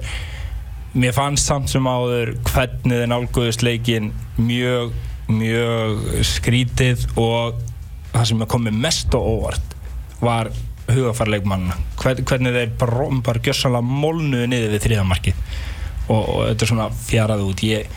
[1.01, 4.11] Mér fannst samt sem áður hvernig þeir nálguðust leikin
[4.43, 4.97] mjög,
[5.31, 7.61] mjög skrítið og
[8.11, 9.77] það sem kom mér mest og óvart
[10.21, 10.51] var
[10.97, 15.43] hugafarleikmann Hvern, hvernig þeir bara, bara gjössalega molnuðu niður við þriðamarkið
[16.11, 17.61] og, og þetta er svona fjaraði út.
[17.71, 17.93] Ég,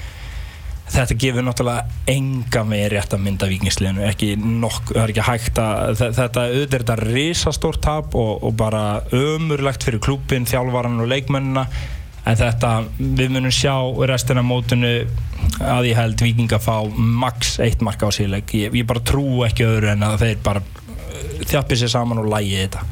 [0.94, 5.62] þetta gefur náttúrulega enga með rétt að mynda vikingsliðinu ekki nokk, það er ekki hægt
[5.64, 8.84] að þe- þetta auðvitað er þetta risastórt tap og, og bara
[9.16, 11.66] ömurlegt fyrir klúpin, þjálfaran og leikmennina.
[12.24, 12.70] En þetta,
[13.20, 13.74] við munum sjá
[14.08, 14.92] restina af mótinu
[15.60, 18.54] að ég held Víking að fá max eitt marka á síðleik.
[18.56, 20.62] Ég, ég bara trú ekki öðru en að þeir bara
[21.42, 22.86] þjappið sér saman og lægi þetta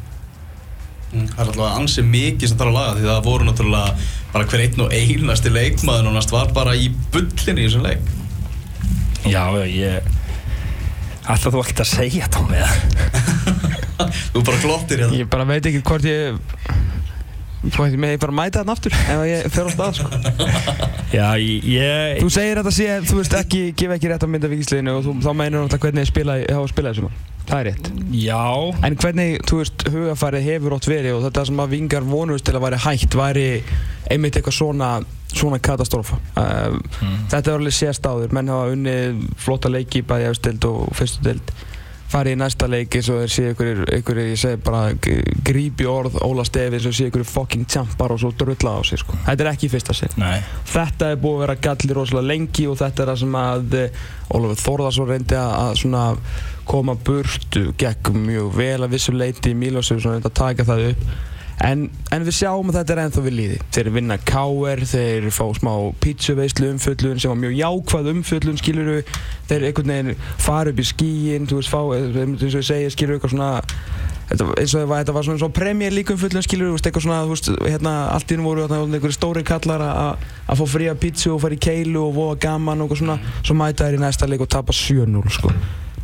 [1.12, 3.96] Mm, Það er alltaf ansið mikið sem þarf að laga því það voru náttúrulega
[4.32, 8.06] bara hver einn og einasti leikmaður og næst var bara í bullinni í þessum leik.
[9.28, 10.08] Já, ég
[11.32, 12.72] Ætla þú ekkert að segja þetta með?
[14.32, 15.20] Þú bara glottir hérna.
[15.20, 16.40] Ég bara veit ekki hvort ég
[17.64, 20.10] ég megi bara mæta þarna aftur ef ég fer á stað sko.
[21.18, 24.96] Já, ég, Þú segir þetta sé, þú veist ekki, gefa ekki rétt að mynda vikingsliðinu
[24.98, 27.20] og þú, þá meinur náttúrulega hvernig þið spila, hafa spilað þessum
[27.52, 27.88] Það er rétt.
[28.16, 28.44] Já,
[28.88, 32.54] En hvernig, þú veist, hugafærið hefur ótt verið og þetta sem að vingar vonust til
[32.56, 33.48] að væri hægt væri
[34.14, 34.92] einmitt eitthvað svona,
[35.34, 36.20] svona katastrófa.
[36.38, 36.78] Uh,
[37.34, 41.36] Þetta er alveg sést áður, menn hafa unnið flotta leiki bæði efstild og fyrstu
[42.12, 44.92] farið í næsta leik eins og þeir séu ykkur, ykkur, ég segi bara
[45.48, 49.02] grípi orð Óla Stefi eins og séu ykkur fucking tjampar og svo drulla á sig
[49.02, 49.18] sko.
[49.28, 50.16] Þetta er ekki fyrsta sinn.
[50.22, 50.40] Nei.
[50.72, 54.06] Þetta er búið að vera galli rosalega lengi og þetta er það sem að eh,
[54.32, 56.06] Ólafur Þórðarsson reyndi að, svona
[56.68, 61.31] koma burtu gekk mjög vel að vissu leiti í Mílósef reyndi að taka það upp
[61.66, 65.44] en, en við sjáum að þetta er ennþá við líði þeir vinna káer, þeir fá
[65.58, 69.02] smá pítsuveislu umfjöllun sem var mjög jákvæð umfjöllun skiluru
[69.50, 72.96] þeir einhvern veginn fara upp í skíin þú veist fá, eh, eins og ég segi
[72.96, 73.52] skiluru eitthvað svona
[74.32, 77.36] eins og þetta var svona, svona premjör líka umfjöllun skilur, þú veist, eitthvað svona, þú
[77.36, 81.58] veist, hérna, allt hennu voru þarna einhverju stóri kallar að fá fría pítsu og fara
[81.58, 84.52] í keilu og voða gaman og eitthvað svona, svo mæta þær í næsta leik og
[84.56, 85.52] tapa 7-0, sko.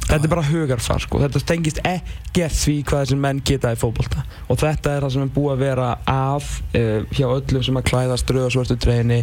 [0.07, 4.21] Þetta er bara hugarfar, sko, þetta tengist ekkert því hvað þessir menn geta í fótbolta.
[4.47, 6.47] Og þetta er það sem er búið að vera af
[6.79, 9.17] uh, hjá öllum sem að klæðast rauðasvörstu treyni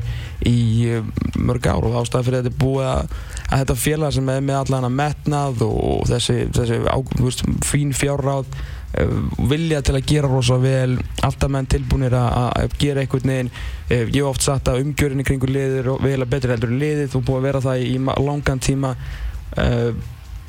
[0.44, 0.58] í
[0.92, 1.06] uh,
[1.40, 1.88] mörg ár.
[1.88, 3.16] Og ástæða fyrir þetta er búið að,
[3.46, 7.44] að þetta félag sem er með allan að metnað og þessi, þessi á, þú veist,
[7.64, 9.14] fín fjárráð uh,
[9.54, 13.54] vilja til að gera rosa vel alltaf menn tilbúinir að, gera einhvern veginn.
[13.88, 16.82] Ég hef oft sagt að umgjörinn í kringu liðir og vel að betri heldur en
[16.84, 17.14] liðið.
[17.14, 17.96] Þú búið að vera það í
[18.28, 18.92] langan tíma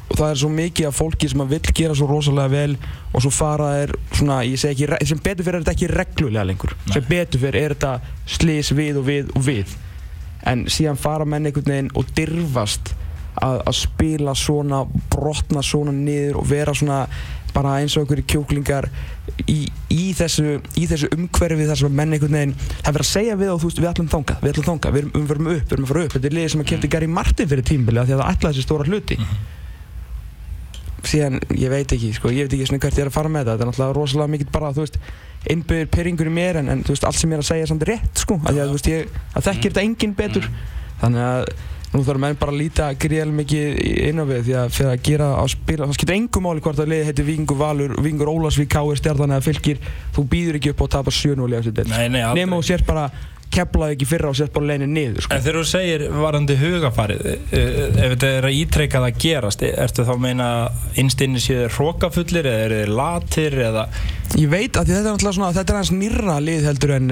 [0.06, 2.76] og það er svo mikið af fólki sem að vill gera svo rosalega vel
[3.12, 6.46] og svo fara er svona, ég segi ekki, sem betur fyrir er þetta ekki reglulega
[6.46, 6.76] lengur.
[6.92, 7.94] Sem betur fyrir er þetta
[8.38, 9.74] slís við og við og við.
[10.46, 12.94] En síðan fara menn einhvern veginn og dirfast
[13.42, 17.06] að, að spila svona brotna svona niður og vera svona
[17.56, 18.90] bara eins og einhverju kjóklingar
[19.48, 23.06] í, í, þessu, í þessu umhverfi þar sem að menn einhvern veginn það er verið
[23.06, 25.36] að segja við og þú veist við ætlum þangað, við ætlum þangað við erum, við
[25.36, 26.16] erum upp, við erum að fara upp.
[26.16, 28.58] Þetta er liðið sem að kemta Gary Martin fyrir tímbili af því að það ætlaði
[28.58, 29.20] þessi stóra hluti
[31.12, 33.46] síðan, ég veit ekki, sko, ég veit ekki svona hvert ég er að fara með
[33.46, 34.98] þetta, þetta er náttúrulega rosalega mikið bara, þú veist,
[35.56, 37.72] innbyggður pyrringur í mér en, en þú veist, allt sem ég er að segja er
[37.74, 40.50] samt rétt, sko, að þú veist, ég, að þekkir þetta enginn betur,
[41.04, 41.50] þannig að
[41.96, 43.78] nú þarf menn bara að líta gríðarlega mikið
[44.10, 46.82] inn á við því að fyrir að gera á spila, það skiptir engum máli hvort
[46.84, 49.80] að liði heitir Vingur Valur, Vingur Ólasvík, Káir, Stjarnan eða Fylgir,
[50.16, 52.42] þú býður ekki upp á að tapa 7-0 í eftir Nei, nei, aldrei.
[52.42, 53.06] nema og sért bara
[53.56, 55.36] keflaði ekki fyrra og sért bara leiðin niður, sko.
[55.36, 60.06] En þegar þú segir varandi hugafarið, eh, ef þetta er að ítreykað að gerast, ertu
[60.06, 60.50] þá að meina
[61.02, 63.88] innstinni séu hrókafullir eða eru þeir latir eða
[64.36, 67.12] Ég veit að þetta er náttúrulega svona, þetta er aðeins nýrra lið heldur en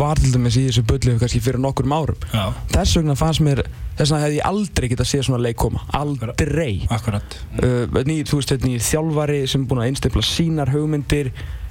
[0.00, 2.24] var til dæmis í þessu bullu kannski fyrir nokkur árum.
[2.32, 3.62] Já, Þess vegna fannst mér,
[3.94, 5.84] þess vegna hefði ég aldrei getað séð svona leik koma.
[5.94, 6.86] Aldrei.
[6.90, 10.72] akkurat Uh, nýr, þú veist, þetta er nýr þjálfari sem er búinn að einstefla sínar
[10.74, 11.30] hugmyndir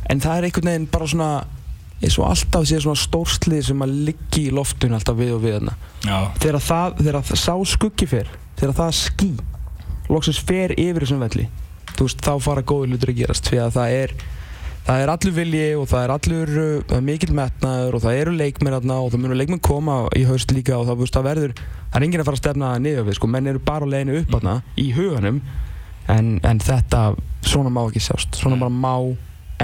[0.10, 1.30] en það er einhvern veginn bara svona
[2.04, 5.58] eins og alltaf sé svona stórslið sem að liggi í loftun alltaf við og við
[5.58, 5.76] þarna.
[6.44, 9.32] Þegar það, þegar það sá skuggi fer, þegar það ský,
[10.12, 11.50] loksins fer yfir þessum velli,
[11.94, 14.16] þú veist, þá fara góði hlutur að gerast, því að það er
[14.84, 18.76] það er allur vilji og það er allur uh, mikill metnaður og það eru leikmenn
[18.76, 21.54] þarna og það munur leikmenn koma í haust líka og það, það verður,
[21.86, 24.18] það er enginn að fara að stefna niður við, sko, menn eru bara á leiðinu
[24.20, 25.40] upp þarna í huganum
[26.12, 27.04] en, en þetta,
[27.48, 28.96] svona má ekki sjást svona bara má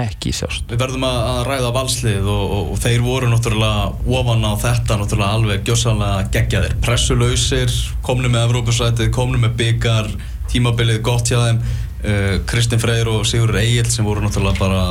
[0.04, 4.52] ekki sjást Við verðum að, ræða valslið og, og, og þeir voru náttúrulega ofan á
[4.62, 6.76] þetta náttúrulega alveg gjössanlega geggjaðir.
[6.84, 7.74] Pressulausir,
[8.06, 10.12] komnu með Evrópusætið, komnu með byggar,
[10.52, 11.64] tímabilið gott hjá þeim.
[12.00, 14.84] Uh, Kristinn Freyr og Sigur Egil sem voru náttúrulega bara,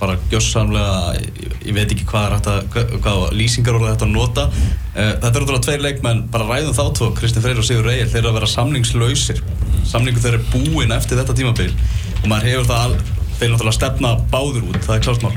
[0.00, 4.48] bara gjössanlega, ég, ég veit ekki hvað að, hvað, lýsingar voru þetta að nota.
[4.50, 8.10] Uh, þetta eru náttúrulega tveir leikmenn, bara ræðum þá tvo, Kristinn Freyr og Sigur Egil,
[8.10, 9.44] þeir eru að vera samningslausir.
[9.90, 11.72] Samningu þeir eru búinn eftir þetta tímabil
[12.20, 12.98] og maður hefur það
[13.40, 15.36] þeir náttúrulega stefna báður út, það er klart mál.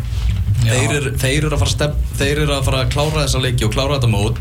[0.63, 3.43] Þeir eru, þeir, eru að fara að stef, þeir eru að fara að klára þessa
[3.43, 4.39] leiki og klára þetta mót.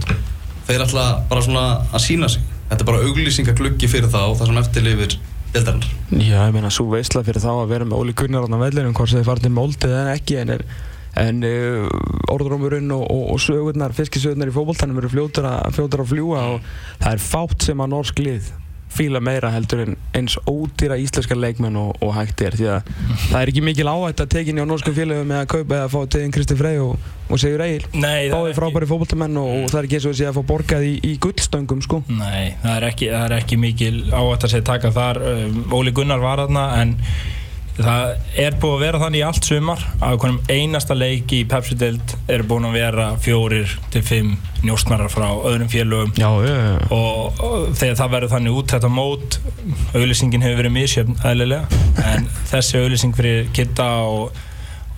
[0.69, 2.45] Þeir ætla bara svona að sína sig.
[2.71, 5.17] Þetta er bara auglýsingagluggi fyrir þá, það sem eftirlifir
[5.53, 5.91] deildarinnar.
[6.23, 9.15] Já, ég meina, svo veistla fyrir þá að vera með Óli Gunnar á vellinum, hvort
[9.29, 10.65] farið til moldið en ekki, en, er,
[11.21, 16.73] en uh, orðrómurinn og, og, og sögurnar, fiskisögurnar í fótboltanum eru fljótur að fljúa og
[17.03, 18.53] það er fátt sem að norsk lið
[18.93, 22.93] fíla meira heldur en eins ódýra íslenska leikmenn og, og hægt er því að
[23.31, 25.93] það er ekki mikil áhætt að tekinni á norskum félögum með að kaupa eða að
[25.97, 27.87] fá teginn Kristi Frey og, og Sigur Egil.
[28.33, 30.95] Báði frábæri fótboltamenn og, og það er ekki eins og þessi að fá borgað í,
[31.09, 32.03] í gullstöngum sko.
[32.13, 35.23] Nei, það er ekki, það er ekki mikil áhætt að segja taka þar.
[35.33, 36.99] Um, Óli Gunnar var þarna en
[37.79, 42.15] það er búið að vera þannig í allt sumar að hvernig einasta leiki í Pepsi-deild
[42.31, 46.13] eru búin að vera fjórir til fimm njóstnarar frá öðrum félögum.
[46.21, 46.59] Já, já
[46.93, 49.39] og, og þegar það verður þannig út þetta mót
[49.97, 51.81] auðlýsingin hefur verið misjöfn eðlilega.
[52.13, 54.39] En þessi auðlýsing fyrir Kitta og,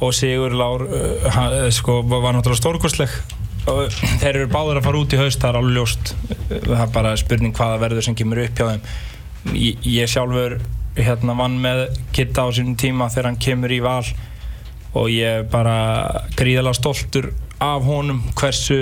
[0.03, 3.19] og Sigur Lár uh, hann, uh, sko, var náttúrulega stórkostleg.
[3.71, 3.87] Og
[4.21, 6.15] þeir eru báður að fara út í haust það er alveg ljóst.
[6.51, 8.89] Það er bara spurning hvaða verður sem kemur upp hjá þeim.
[9.55, 10.59] Ég, ég sjálfur
[10.97, 14.05] hérna vann með Kitta á sínum tíma þegar hann kemur í val.
[14.95, 17.33] Og ég er bara gríðalega stoltur
[17.65, 18.79] af honum hversu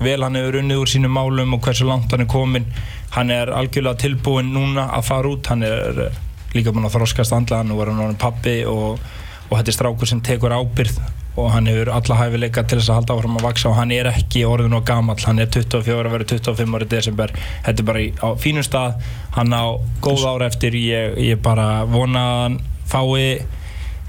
[0.00, 2.68] vel hann hefur unnið úr sínum málum og hversu langt hann er komin
[3.16, 5.52] hann er algjörlega tilbúinn núna að fara út.
[5.52, 6.20] Hann er eh,
[6.56, 9.00] líka búinn að þroskast andlega nú er hann orðinn pappi og,
[9.48, 11.00] og þetta er strákur sem tekur ábyrð
[11.38, 14.10] og hann hefur alla hæfileika til þess að halda áfram að vaksa og hann er
[14.10, 15.20] ekki orðin og gamall.
[15.22, 17.32] Hann er 24 að vera 25 ári desember.
[17.66, 18.98] Þetta er bara í, á fínum stað.
[19.36, 19.64] Hann á
[20.02, 20.74] góð ára eftir.
[20.74, 23.46] Ég, ég bara vona að hann fái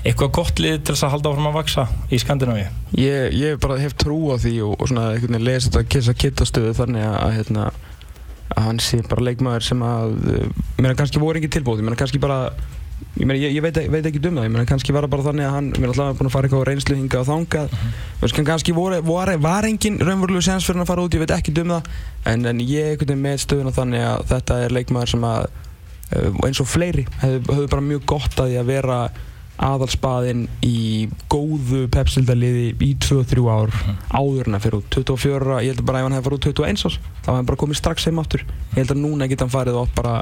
[0.01, 2.69] eitthvað gott lið til þess að halda áfram að vaksa í Skandinavíu.
[2.97, 6.15] Ég, ég bara hef trú á því og, og svona einhvern veginn lesa þetta kissa
[6.17, 7.67] kittastöðu þannig að, að, hérna,
[8.55, 11.89] að hann sé bara leikmaður sem að uh, ég meina kannski voru ekki tilbúið, ég
[11.89, 12.39] meina kannski bara
[13.17, 15.25] ég, meina, ég, ég veit, veit ekki um það, ég meina kannski var það bara
[15.29, 17.95] þannig að hann, er alltaf búin að fara eitthvað á reynslu hinga og þangað, mm
[18.27, 18.45] -hmm.
[18.51, 21.55] kannski voru, voru, var engin raunverulegu sens fyrir hann að fara út, ég veit ekki
[21.61, 21.89] um það.
[22.25, 25.49] En, en ég er með stöðuna þannig að þetta er leikmaður sem að
[26.15, 29.01] uh, eins og fleiri, hefur hef bara mjög gott að því að vera
[29.61, 33.73] aðalspaðinn í góðu pepsildaliði í 2-3 ár
[34.09, 34.87] áður en að fyrir út.
[34.95, 37.49] 24, ég held að bara ef hann hefði farið út 21 árs þá hefði hann
[37.51, 38.45] bara komið strax heim aftur.
[38.71, 40.15] Ég held að núna geta hann farið átt bara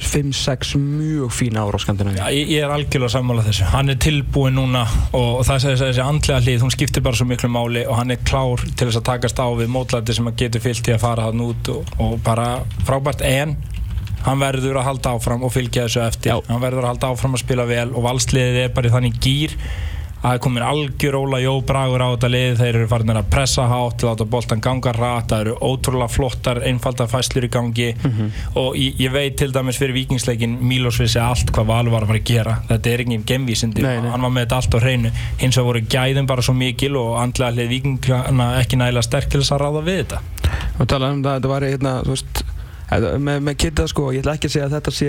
[0.00, 2.18] 5-6 mjög fína ár á Skandinavíu.
[2.18, 3.66] Já, ég, ég er algjörlega sammála þessu.
[3.72, 4.84] Hann er tilbúin núna
[5.16, 8.20] og það er þessi andlega hlið, hún skiptir bara svo miklu máli og hann er
[8.26, 11.28] klár til þess að takast á við mótlæti sem að getur fyllt í að fara
[11.28, 12.48] hann út og, og bara
[12.88, 13.24] frábært.
[13.24, 13.56] En
[14.24, 16.32] hann verður að halda áfram og fylgja þessu eftir.
[16.32, 16.38] Já.
[16.48, 19.58] hann verður að halda áfram að spila vel og valsliðið er bara í þannig gýr
[20.24, 22.54] að komin algjör Óla Jó Bragur á þetta lið.
[22.60, 27.10] Þeir eru farin að pressa hátt láta boltan ganga rætt, það eru ótrúlega flottar einfaldar
[27.12, 27.90] fæslur í gangi.
[28.60, 32.14] Og ég, ég veit til dæmis fyrir vikingsleikin Mílos vissi allt hvað Valur var að
[32.14, 32.56] fara að gera.
[32.70, 34.10] Þetta er engin gemvísindi, Nei, nei.
[34.14, 35.14] hann var með þetta allt á hreinu.
[35.42, 39.42] Hins vegar voru gæðin bara svo mikil og andlega hlið vikingana ekki nægilega sterk til
[39.44, 40.22] þess að ráða við þetta.
[40.80, 42.44] Og tala um það, þetta var hérna þú veist,
[43.28, 45.08] með, með Kitta sko ég ætla ekki að segja að þetta sé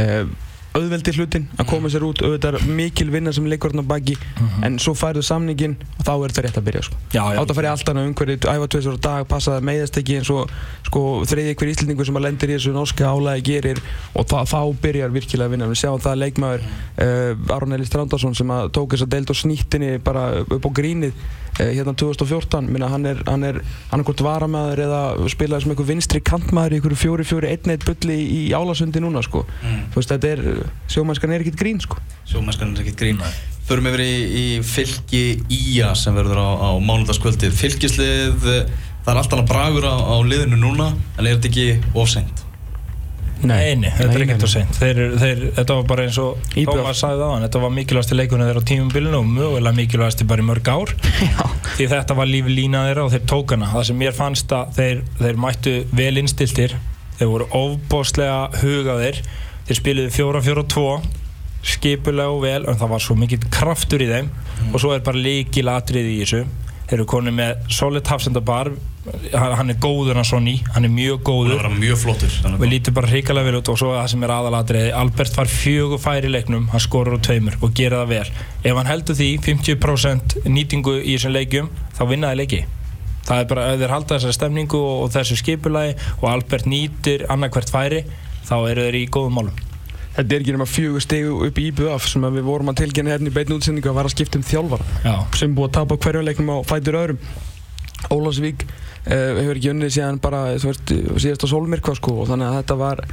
[0.00, 0.38] uh,
[0.76, 2.22] auðveldi hlutin að koma sér út.
[2.22, 4.16] Auðvitað er mikil vinna sem leikur hérna á baki.
[4.66, 7.00] En svo færðu samningin og þá er þetta rétt að byrja sko.
[7.10, 10.18] Átt að fara í allt annað umhverfið, æfa tveisur á dag passa það meiðast ekki
[10.20, 10.54] eins og
[10.86, 13.82] sko þriði hver íslendingur sem að lendir í þessu norska álægi gerir.
[14.14, 15.70] Og þá, þá byrjar virkilega að vinna.
[15.70, 19.34] Við sjáum það að leikmaður uh, Aron Eli Strandarsson sem að tók þess að deild
[19.34, 24.84] og snýttinni bara upp á grínið uh, hérna 2014 minna hann er hann hvort varamæður
[24.86, 25.02] eða
[25.32, 27.50] spilaði sem einhver vinstri kantmaður í einhverju fjóri fjóri
[30.66, 31.96] í, í sko er sjómannskan er ekkert grín sko.
[32.28, 33.22] Sjómennskan er ekkert grín
[33.70, 38.70] Förum yfir í, í fylki Ía sem verður á, á mánudagskvöldið Fylkislið, eh,
[39.04, 42.46] það er alltaf bragur á, á liðinu núna en er þetta ekki ofseint?
[43.40, 44.74] Nei, nei, þetta er ekkert og seint.
[44.76, 46.42] Þeir, þeir, Þetta var bara eins og.
[46.52, 50.44] Tómas sagði á hann Þetta var mikilvægasti leikunni þeirra á tímubilinu og mögulega mikilvægasti bara
[50.44, 50.92] í mörg ár.
[51.24, 51.46] Já.
[51.78, 53.70] því þetta var lífi lína þeirra og þeir tók hana.
[53.72, 56.76] Það sem mér fannst að þeir, þeir mættu vel innstiltir
[57.20, 59.22] þeir voru ofbóstlega hugaðir
[59.70, 60.86] þeir spiluðu 4-4-2
[61.70, 64.30] skipulega og vel en það var svo mikill kraftur í þeim.
[64.72, 66.40] Og svo er bara líkil atrið í þessu.
[66.90, 68.72] Þeir eru konið með solid hafsendabar
[69.32, 70.56] hann er góður hann Sonny.
[70.74, 71.60] Hann er mjög góður.
[71.60, 73.68] Verður mjög flottur við að- lítum bara hrikalega vel út.
[73.72, 76.66] Og svo það sem er aðalatriði Albert far fjögur færi í leiknum.
[76.72, 78.26] Hann skorur úr tveimur og gera það vel.
[78.64, 82.64] Ef hann heldur því 50% nýtingu í þessum leikjum þá vinnaði leiki
[83.30, 87.26] það er bara, ef þeir halda þessari stemningu og, og þessu skipulagi og Albert nýtir
[87.30, 88.00] annarkvært færi
[88.50, 89.66] þá eru þeir í góðum málum.
[90.10, 93.30] Þetta er ekki nema fjögur stegu upp í IBF sem við vorum að tilkynna hérna
[93.30, 96.24] í beinu útsendingu að var að skipta um þjálfara Já, sem búið að tapa hverju
[96.26, 97.20] leiknum á fætur öðrum.
[98.10, 102.50] Ólafsvík uh, hefur ekki unnið síðan bara þú veist, síðast á Solmyrkva sko og þannig
[102.50, 103.04] að þetta var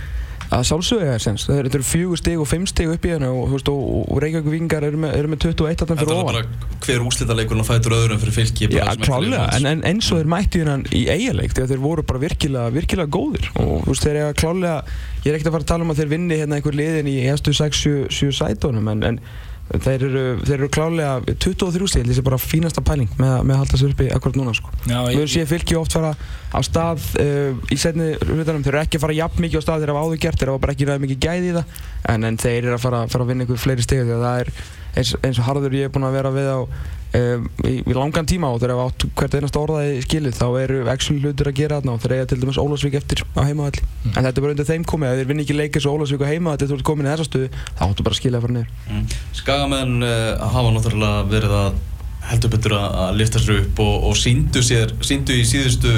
[0.53, 3.55] að sjálfsögja þér sens þetta eru fjögur steg og fimm steg upp í hérna og,
[3.57, 6.43] og, og Reykjavík vingar eru með, eru með 21 þarna Þetta er bara
[6.85, 10.61] hver úslitaleikurinn og fætur öðrum fyrir fylki Já, klálega, en, en eins og þeir mætti
[10.63, 13.49] hérna í eigaleik þegar þeir voru bara virkilega, virkilega góðir.
[13.59, 14.77] Og þú veist, þeir eiga klálega
[15.23, 17.17] ég er ekkert að fara að tala um að þeir vinni hérna einhver liðin í
[17.31, 19.21] efstu 6-7 sætónum en, en
[19.67, 23.79] þeir eru, þeir eru klálega 23 stíl, þessi bara fínasta pæling með, með að halda
[23.81, 24.71] sér uppi akkurat núna sko.
[24.87, 28.81] Já, Við höfum séð fylki oft fara á stað uh, í setni hlutunum, þeir eru
[28.85, 30.87] ekki að fara jafn mikið á stað þeir hafa áður gert, þeir hafa bara ekki
[30.87, 33.63] ræðið mikið gæði í það en, en þeir eru að fara, fara að vinna einhver
[33.65, 34.53] fleiri stig því að það er
[34.97, 38.29] eins, eins og harður ég er búinn að vera við á um, í, í langan
[38.29, 41.79] tíma og þeir hafa átt hvert einasta orðaði skilið þá eru actually hlutir að gera
[41.79, 43.83] þarna og þeir eiga til dæmis Ólafsvík eftir á heimavalli
[44.13, 46.31] en þetta er bara undir þeim komið, ef þeir vinna ekki leikir svo Ólafsvík á
[46.31, 48.73] heimavalli þú ert komin í þessa stöðu þá áttu bara að skilja að fara niður
[48.87, 49.03] Mm.
[49.35, 51.79] Skagamenn uh, hafa náttúrulega verið að
[52.27, 55.93] heldur betur að, að lifta sér upp og, og síndu, sér, síndu í síðustu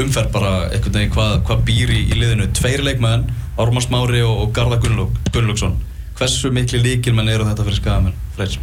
[0.00, 2.48] umferð bara veginn hvað, hvað býr í, í liðinu.
[2.56, 3.28] Tveir leikmenn,
[3.60, 5.78] Ármann Smári og, og Garðar Gunnlaug, Gunnlaugsson.
[6.20, 8.16] Hversu mikli líkilmenn eru þetta fyrir Skagamenn?
[8.36, 8.58] Freyr,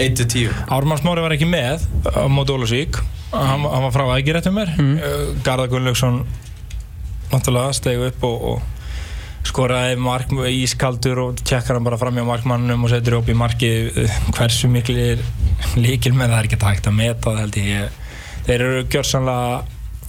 [0.00, 0.54] 1-10.
[0.72, 3.00] Ármann Smári var ekki með á móti Ólasvík
[3.34, 4.94] hann, hann var frá eftir mér Mm.
[4.96, 5.42] mm.
[5.44, 6.24] Garðar Gunnlaugsson
[7.32, 8.62] náttúrulega stegu upp og, og
[9.44, 13.98] skoraði mark ískaldur og tjekkar hann bara fram hjá markmannum og setur upp í markið
[14.32, 15.18] hversu miklu
[15.76, 18.00] líkil með það er ekki takt að meta það held ég
[18.46, 19.62] þeir eru gjörsanlega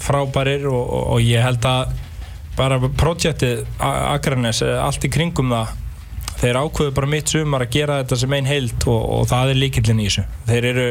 [0.06, 1.96] frábærir og, og, og ég held að
[2.56, 5.74] bara projektið Akranes, allt í kringum það
[6.42, 9.62] þeir ákveðu bara mitt sumar að gera þetta sem einn heild og, og það er
[9.64, 10.28] líkillin í þessu.
[10.50, 10.86] Þeir eru,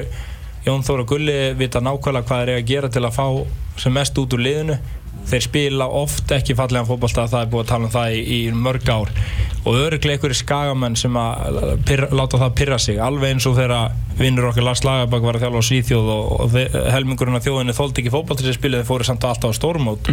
[0.64, 3.26] Jón Þór og Gulli vita nákvæmlega hvað þeir eru að gera til að fá
[3.80, 4.78] sem mest út úr liðinu.
[5.24, 8.38] Þeir spila oft ekki fallega fótballta það er búið að tala um það í, í
[8.52, 9.12] mörg ár.
[9.64, 13.94] Og öruglega einhverju skagamenn sem að pyrra, láta það pyrra sig alveg eins og þegar
[14.18, 16.58] vinnur okkar Lars Lagerbakk var að þjálfa á Svíþjóð og, og
[16.92, 20.12] helmingurinn af þjóðinni þóldi ekki fótballta sem spilið þeir fóru samt alltaf á stórmót.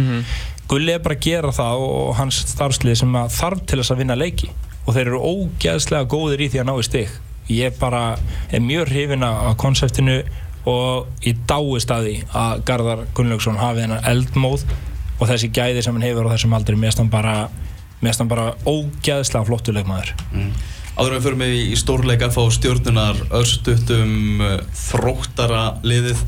[0.72, 4.04] Gulli er bara að gera það og, og hans starfslið sem þarf til þess að
[4.04, 4.48] vinna leiki
[4.86, 7.12] og þeir eru ógeðslega góðir í því að ná í stig.
[7.52, 8.02] Ég bara
[8.52, 10.22] er mjög hrifin af konseptinu
[10.68, 14.66] og ég dáist að því að Garðar Gunnlaugsson hafi þennan eldmóð
[15.18, 16.78] og þessi gæði sem hann hefur á þessum aldri.
[16.78, 17.48] Mér stann bara,
[18.02, 20.14] mér stann bara ógeðslega flottu leikmaður.
[20.34, 20.52] Mm.
[20.92, 26.20] Áður við förum við í stórleik að fá stjórnunar örstuttum uh, þróttara liðið.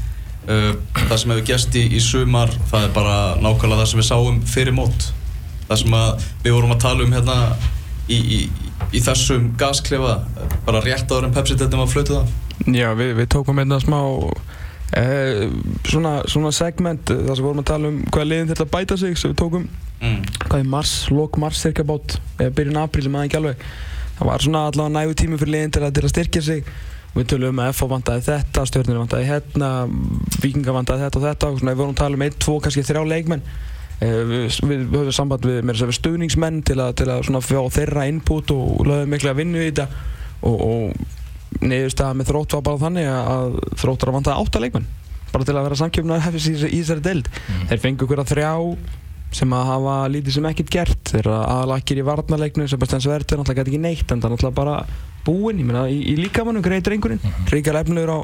[0.45, 0.73] Uh,
[1.07, 4.43] það sem hefur gæst í, í sumar það er bara nákvæmlega það sem við sáum
[4.49, 5.09] fyrir mót.
[5.69, 5.97] Það sem
[6.45, 7.39] við vorum að tala um hérna
[8.09, 8.41] í, í,
[8.93, 10.19] í þessum gasklefa
[10.67, 12.41] bara rétt áður en Pepsi þetta var að flötu það
[12.71, 13.99] Já, við, við tókum einna smá
[14.97, 15.51] eh,
[15.89, 19.19] svona, svona segment þar sem vorum að tala um hvað liðin til að bæta sig
[19.19, 19.67] sem við tókum,
[20.01, 20.21] mm.
[20.47, 23.69] hvað í mars, lok mars cirka bát, eða byrjun apríl, maður ekki alveg.
[24.15, 26.73] Það var svona allavega nægu tími fyrir liðin til að, til að styrkja sig.
[27.15, 29.69] Við tölum um að FH vantaði þetta, stjórnir vantaði hérna
[30.43, 32.87] vikinga vantaði þetta og þetta og svona við vorum að tala um einn, tvo, kannski
[32.87, 33.45] þrjá leikmenn
[34.01, 38.51] við, við, við höfum samband við, við stuðningsmenn til að, til að fá þeirra input
[38.55, 39.89] og lögum mikla vinnu í þetta.
[40.45, 44.93] Og, og niðurstaða með þrótt var bara þannig að, þróttar að vantaði átta leikmenn
[45.35, 47.31] bara til að vera samkjöfnaður hefðis í, í þessari deild.
[47.71, 48.53] Þeir fengu ykkur að þrjá
[49.35, 51.01] sem að hafa lítið sem ekkert gert.
[51.11, 54.59] Þeir eru aðalakkir í varnarleiknu Sebastian Svertur náttúrulega gæti ekki neitt en það er náttúrulega
[54.61, 54.77] bara
[55.27, 55.65] búinn.
[55.91, 57.23] Í, í líkamannum greið drengurinn.
[57.25, 58.19] Mm Ríkar efnilegur á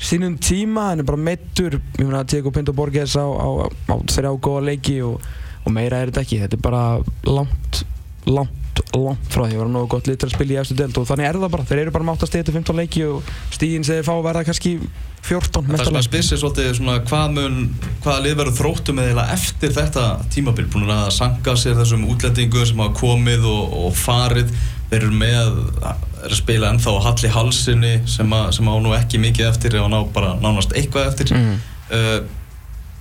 [0.00, 4.32] sínum tíma hann er bara meittur ég meina Diego Pinto Borges á, á, á þrjá
[4.40, 5.20] góða leiki og,
[5.64, 6.42] og meira er þetta ekki.
[6.44, 6.84] Þetta er bara
[7.28, 7.84] langt
[8.28, 9.54] langt, langt frá því.
[9.54, 11.54] Að vera nógu gott lið til að spila í eftir deild og þannig er það
[11.54, 11.68] bara.
[11.68, 14.74] Þeir eru bara mátt að stegi 15 leiki og stíginn sem þeir fá verða kannski
[15.20, 16.06] 14 það sem að mestalega.
[16.08, 17.56] spyrst er svolítið svona hvað mun
[18.04, 20.66] hvaða lið verður þróttum eða eftir þetta tímabil?
[20.72, 24.54] Búin að sanga sér þessum útlendingum sem hafa komið og, og farið
[24.90, 28.92] þeir eru með er að spila ennþá á Halli Halsinni sem, að, sem á nú
[28.96, 31.34] ekki mikið eftir og ná bara nánast eitthvað eftir.
[31.36, 31.64] Mhm.
[31.94, 32.20] uh,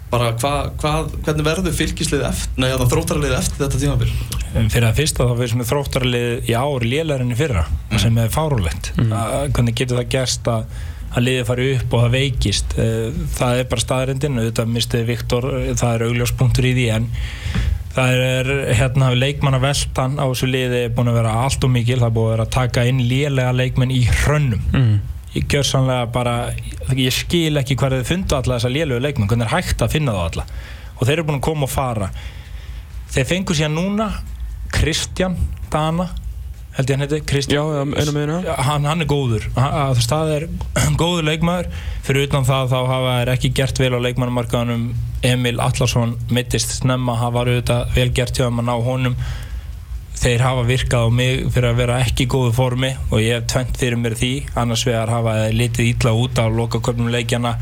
[0.09, 0.93] bara hvað hva,
[1.25, 4.13] hvernig verður fylgislið eftir nei, það þróttarlið eftir þetta tímabil?
[4.55, 7.65] Um, fyrir að fyrsta þá mér þróttarlið í ár lélærinni fyrra
[8.01, 9.13] sem er fárulegt mm.
[9.53, 10.79] hvernig getur það gerst að,
[11.13, 12.75] að liðið fari upp og það veikist?
[12.81, 17.09] Eh, það er bara staðrindin auðvitað mistið Viktor, eh, það er augljóspunktur í því en
[17.95, 22.09] það er hérna leikmanna veltan á þessu liði búin að vera allt og mikil, það
[22.09, 24.67] er búin að vera að taka inn lélega leikmenn í hrönnum.
[24.73, 24.99] Mm.
[25.35, 26.35] ég gjör sannlega bara
[26.97, 29.29] ég skil ekki hvað þið fundu alla þessa lélegu leikmenn.
[29.29, 30.45] Hvernig er hægt að finna þá alla?
[30.97, 32.09] Og þeir eru búin að koma og fara.
[33.13, 34.09] Þeir fengu síðan núna
[34.73, 35.37] Kristján
[35.69, 36.09] Dana
[36.79, 39.49] held ég hann heiti Já, Kristján hann, hann er góður.
[39.57, 40.45] Hann, að það er
[41.01, 41.69] góður leikmaður.
[42.07, 44.87] Fyrir utan það þá hafa þær ekki gert vel á leikmannumarkaðunum
[45.27, 49.17] Emil Allarsson mittist snemma hafa auðvitað vel gert hjá að ná honum.
[50.19, 53.47] Þeir hafa virkað á mig fyrir að vera ekki í góðu formi og ég hef
[53.53, 54.33] tvent fyrir mér því.
[54.59, 57.55] Annars vegar hafa litið ítla út á lokaköpnum leikjana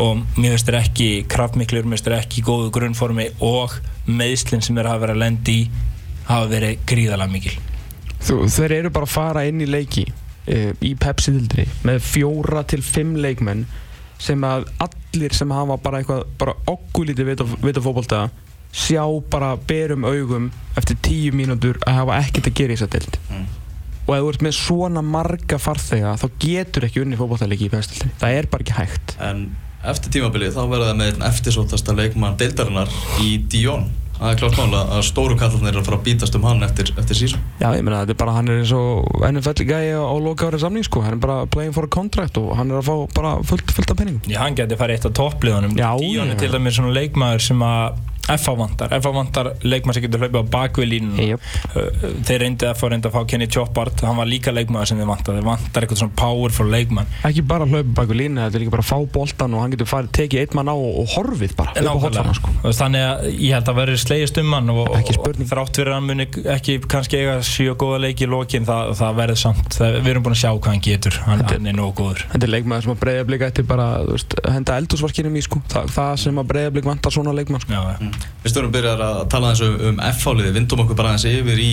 [0.00, 3.76] og mér finnst þeir ekki kraftmiklur, mér finnst þeir ekki í góðu grunnformi og
[4.08, 5.68] meðslinn sem þeir hafa verið að lendi í
[6.28, 7.60] hafa verið gríðalega mikil
[8.26, 13.16] þeir eru bara að fara inn í leiki uh, í Pepsi-dildri með fjóra til fimm
[13.22, 13.64] leikmenn
[14.22, 18.20] sem að allir sem hafa bara eitthvað bara okkulítið vita, vita fótbolta
[18.72, 20.46] sjá bara berum augum
[20.78, 23.42] eftir tíu mínútur að hafa ekkert að gera í þessa dild Mm.
[24.06, 28.14] og ef þú ert með svona marga farþega þá getur ekki unni fókbóttalegi í bestildinni
[28.22, 29.12] það er bara ekki hægt.
[29.20, 29.42] En
[29.92, 32.90] eftir tímabilið þá verða það með einn eftirsótasta leikmann deildarinnar
[33.22, 33.86] í Dion
[34.22, 36.92] Það er klart mála að stóru kallarnir er að fara að bítast um hann eftir,
[37.00, 40.02] eftir sísón Já, ég meina, þetta er bara, hann er eins og NFL gæi á,
[40.06, 42.78] á loka árið samning, sko, hann er bara playing for a contract og hann er
[42.78, 44.22] að fá bara fullt, fullt af penning.
[44.30, 45.74] Já, hann geti farið eitt af toppliðunum.
[45.74, 47.98] Er til dæmis svona leikmaður sem að
[48.30, 51.24] FH vantar, FH vantar leikmaður sem getur hlaupið á bakvið línuna.
[51.32, 51.46] Jöp.
[51.74, 51.88] Uh,
[52.28, 55.34] þeir reyndi FH reyndi að fá Kenny Choppart hann var líka leikmaður sem þeir vantar
[55.38, 58.84] þeir vantar eitthvað svona powerful leikmann Ekki bara hlaupa baku línu, þetta er líka bara
[58.84, 61.74] að fá boltan og hann getur farið, tekið eitt mann á og, og horfið bara
[61.74, 62.48] upp á hotfana, sko.
[62.78, 64.94] Þannig að ég held að verður slegist um hann og, og
[65.52, 69.18] þrátt fyrir að hann muni ekki kannski eiga sjö góða leiki í lokin það, það
[69.18, 71.14] verður samt, það, við erum búin að sjá hvað hann getur.
[71.26, 72.20] Hann, Þetta- hann er nógu góður
[78.42, 81.70] Við stöðum byrjar að tala aðeins um, um F-fáliði, vindum okkur bara aðeins yfir í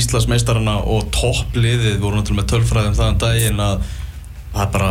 [0.00, 3.86] Íslandsmeistarana og toppliðið, við vorum náttúrulega með tölfræðum það um daginn að
[4.48, 4.90] það er bara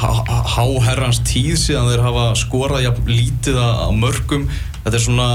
[0.00, 4.46] há- há- háherrans tíð síðan þeir hafa skorað jafn lítið að mörgum.
[4.84, 5.28] Þetta er svona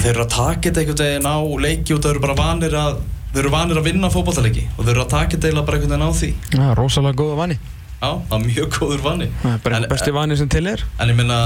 [0.00, 3.00] þeir eru að taka þetta einhvern veginn á leiki og þeir eru bara vanir að
[3.32, 5.94] þeir eru vanir að vinna fótballtaleiki og þeir eru að taka þetta eiginlega bara einhvern
[5.94, 6.30] veginn á því.
[6.56, 7.58] Já, rosalega góða vanni.
[8.02, 10.80] Já, það er mjög góður vanni Það er bara besti vanni sem til er.
[10.98, 11.36] En ég minna,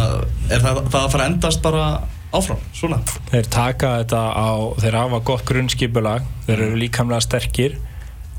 [0.49, 1.83] er það, það að fara endast bara
[2.37, 2.99] áfram, svona?
[3.31, 4.49] Þeir taka þetta á,
[4.83, 7.79] þeir hafa gott grunnskipulag, þeir eru líkamlega sterkir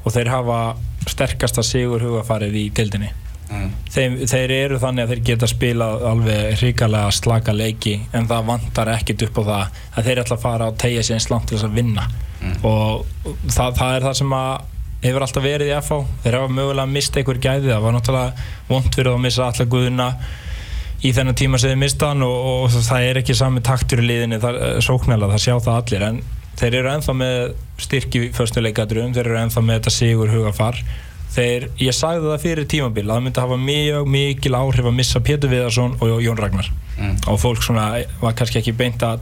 [0.03, 0.59] og þeir hafa
[1.07, 3.09] sterkasta sigur hugafarið í tildinni.
[3.47, 3.67] Mm.
[3.93, 8.91] Þeir, þeir eru þannig að þeir geta spilað alveg hrikalega slaka leiki en það vantar
[8.97, 11.57] ekkit upp á það að þeir ætla að fara og tegja sér eins langt til
[11.57, 12.57] þess að vinna Mm.
[12.69, 13.05] og
[13.49, 14.51] það, það er það sem að
[15.01, 18.89] hefur alltaf verið í FH þeir hafa mögulega mistað einhver gæði það var náttúrulega vond
[18.93, 20.05] fyrir að missa alla guðuna
[21.05, 24.07] í þennan tíma sem þeir mista hann og, og það er ekki sami taktur í
[24.07, 26.21] liðinni það, sóknarlega, það sjá það allir en
[26.57, 27.35] þeir eru ennþá með
[27.85, 30.79] styrki fyrstuleikadrum, þeir eru ennþá með þetta sigur hugafar
[31.37, 35.19] þeir, ég sagði það fyrir tímabil að það myndi hafa mjög mikil áhrif að missa
[35.21, 37.11] Pétur Viðarsson og Jón Ragnar Mm.
[37.29, 37.83] og fólk svona
[38.23, 39.19] var kannski ekki beint að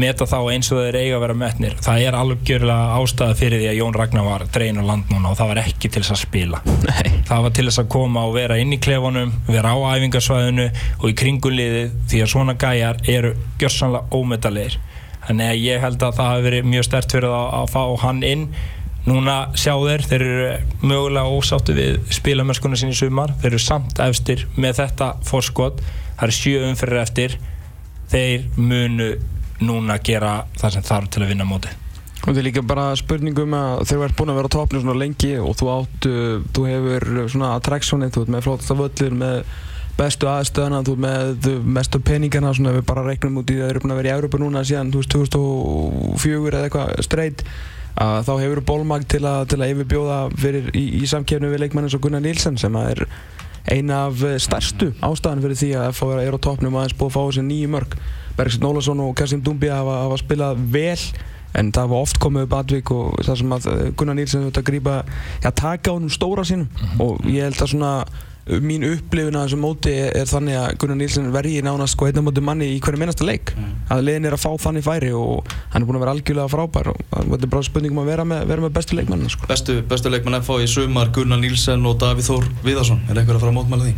[0.00, 1.76] meta þá eins og þeir eiga að vera metnir.
[1.84, 5.38] Það er algjörlega ástæða fyrir því að Jón Ragnar var dregin á land núna og
[5.40, 6.62] það var ekki til þess að spila.
[6.84, 7.12] Nei.
[7.28, 10.66] það var til þess að koma og vera inn í klefunum vera á æfingarsvæðinu
[11.00, 14.78] og í kringuliði því að svona gæjar eru gjörsanlega ómetalegir
[15.24, 18.24] þannig að ég held að það hafi verið mjög stert fyrir það að fá hann
[18.28, 18.46] inn.
[19.04, 20.52] Núna sjá þeir, þeir eru
[20.88, 23.34] mögulega ósáttu við spilamörskunni sinni í sumar.
[23.42, 25.82] Þeir eru samt efstir með þetta forskot,
[26.16, 27.36] það eru sjö umfyrir eftir.
[28.12, 29.10] Þeir munu
[29.62, 31.70] núna gera það sem þarf til að vinna móti
[32.24, 34.80] Og þetta er líka bara spurningum að þegar þú ert búinn að vera á topnum
[34.80, 39.16] svona lengi og þú átt, uh, þú hefur svona attractionið, þú ert með flottasta völlir,
[39.20, 39.34] með
[39.98, 43.66] bestu aðstöðana, þú með uh, mestu peningana, svona ef við bara reiknum út í að
[43.66, 47.44] þeir eru búin að vera í Európa núna síðan, þú veist, 2004 eða eitthvað straight,
[48.00, 51.66] að þá hefur þú bólmag til að, til að yfirbjóða fyrir, í, í samkefni við
[51.66, 53.06] leikmann eins og Gunnar Nílsen sem að er
[53.68, 57.12] eina af uh, stærstu ástæðan fyrir því að FH er á topnum og aðeins búið
[57.12, 57.98] að fá þessi nýju mörg.
[58.38, 60.98] Bergsson Ólason og Kassim Dumbi hafa, hafa spilað vel
[61.54, 64.62] en það var oft komið upp aðvík og það sem að eh, Gunnar Nílsen þetta
[64.66, 64.94] grípa
[65.44, 66.66] já, taka á hennum stóra sínum
[67.00, 67.92] og ég held að svona
[68.60, 72.42] mín upplifun að þessu móti er, þannig að Gunnar Nílsen verði nánast sko einna móti
[72.44, 73.70] manni í hverju minnasta leik Mm.
[73.94, 76.90] að liðin er að fá þannig færi og hann er búinn að vera algjörlega frábær
[76.90, 79.46] og það er bara spurning um að vera með, vera með bestu leikmann sko.
[79.48, 83.44] Bestu, bestu leikmann FH í sumar Gunnar Nílsen og Davíð Þór Viðarsson Er einhver að
[83.46, 83.94] fara að mótmæla því?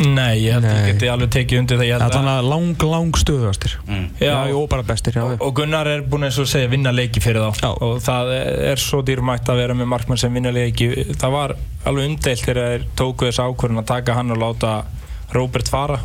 [0.00, 2.84] Nei, ég held að ég geti alveg tekið undir það Það er þannig að lang,
[2.94, 4.04] lang stöðastir Mm.
[4.18, 6.92] Já, já, jú, bara bestir já, og, og Gunnar er búinn eins og segja vinna
[6.94, 7.60] leiki fyrir þá.
[7.60, 7.70] Já.
[7.84, 8.32] og það
[8.72, 10.88] er svo dýrmætt að vera með markmann sem vinna leiki.
[11.20, 14.74] Það var alveg umdeilt þegar þeir tóku þess ákvörðun að taka hann og láta
[15.36, 16.00] Robert fara.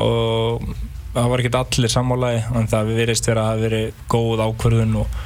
[0.00, 0.66] Og
[1.14, 4.96] það var ekkert allir sammálaði en það virðist vera að það hafi verið góð ákvörðun
[5.00, 5.18] og,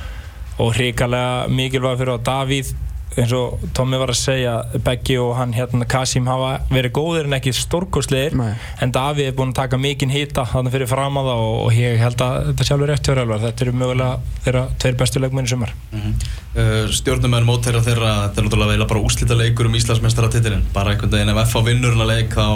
[0.65, 2.75] og hrikalega mikilvæg fyrir að Davíð
[3.21, 4.55] eins og Tommi var að segja
[4.85, 8.37] Beggi og hann hérna Kasim hafa verið góðir en ekki stórkostlegir.
[8.39, 8.55] Nei.
[8.83, 11.77] en Davíð er búinn að taka mikinn hýta þannig fyrir fram að það og, og
[11.79, 15.49] ég held að þetta sjálfur rétt hjá Rælvar, þetta eru mögulega þeirra tveir bestu leikmenn
[15.49, 15.77] í sumar.
[15.93, 16.17] Mm
[16.55, 20.67] uh, stjórnumenn mótherra þeirra þetta er náttúrulega veila bara úslita leikur um Íslandsmeistaratitilinn.
[20.75, 22.47] Bara einhvern veginn ef FH vinnur hana leik þá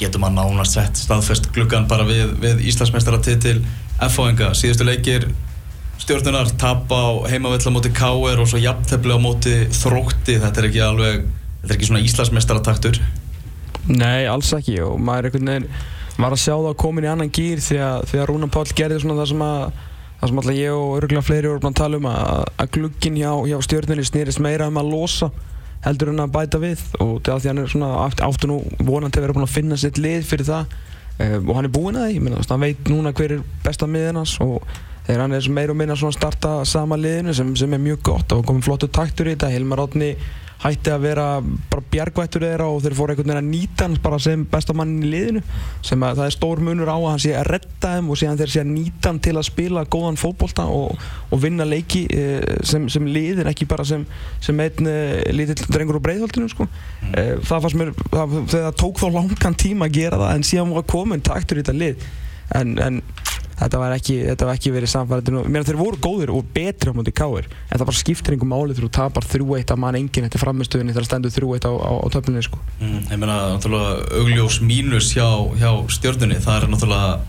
[0.00, 3.60] getur maður nánast sett staðfest gluggan bara við, við Íslandsmeistaratitil
[4.02, 5.28] FH-enga, síðustu leikir
[6.02, 10.82] stjórnunar tap á heimavella móti KR og svo jafntefli á móti þrótti, þetta er ekki
[10.82, 11.22] alveg
[11.62, 12.98] þetta er ekki svona Íslandsmeistarataktur.
[13.90, 14.80] Nei, alls ekki.
[14.82, 15.68] Og maður einhvern veginn
[16.18, 19.00] var að sjá það komin í annan gýr því að, því að Rúna Páll gerði
[19.02, 19.64] svona það sem að
[20.22, 23.16] það sem alltaf ég og örgulega fleiri voru búin að tala um að, að glugginn
[23.18, 25.30] hjá, hjá stjórnunni snýrist meira um að losa
[25.82, 26.84] heldur en að bæta við.
[27.02, 29.78] Og það því hann er svona átt, áttu nú vonandi að vera búin að finna
[29.80, 30.76] sitt lið fyrir það.
[31.22, 34.38] Um, og hann er búinn að því, hann veit núna hver er besta miðin hans
[34.42, 34.62] og
[35.06, 38.04] þegar hann er meir og minna svona að starta sama liðinu sem, sem er mjög
[38.12, 40.14] gott og komið flottu taktur í þetta Hilmar Átni
[40.62, 44.18] hætti að vera bara bjargvættur þeirra og þeir fóru einhvern veginn að nýta hans bara
[44.22, 45.42] sem bestamann í liðinu
[45.82, 48.38] sem að það er stór munur á að hann sé að redda þeim og síðan
[48.38, 52.46] þeir sé að nýta hann til að spila góðan fókbólta og, og vinna leiki eh,
[52.68, 54.06] sem, sem liðin ekki bara sem,
[54.42, 56.68] sem einn uh, lítill drengur úr breiðhaldinu sko.
[56.68, 57.14] mm.
[57.16, 60.76] uh, það fannst mér, það, það tók þá langan tíma að gera það en síðan
[60.78, 62.10] var komin taktur í þetta lið
[62.60, 63.02] en, en
[63.62, 66.96] þetta var ekki, þetta var ekki verið samfærið mér þeir voru góðir og betri á
[66.96, 70.28] mútið káir en það bara skiptir einhver máli þegar þú tapar 3-1 að mann enginn
[70.28, 72.60] eftir framistöðunni þegar það stendur 3-1 á, á, á töflunni sko.
[72.80, 75.28] mm, ég meina náttúrulega augljós mínus hjá,
[75.60, 77.20] hjá stjórnunni það er náttúrulega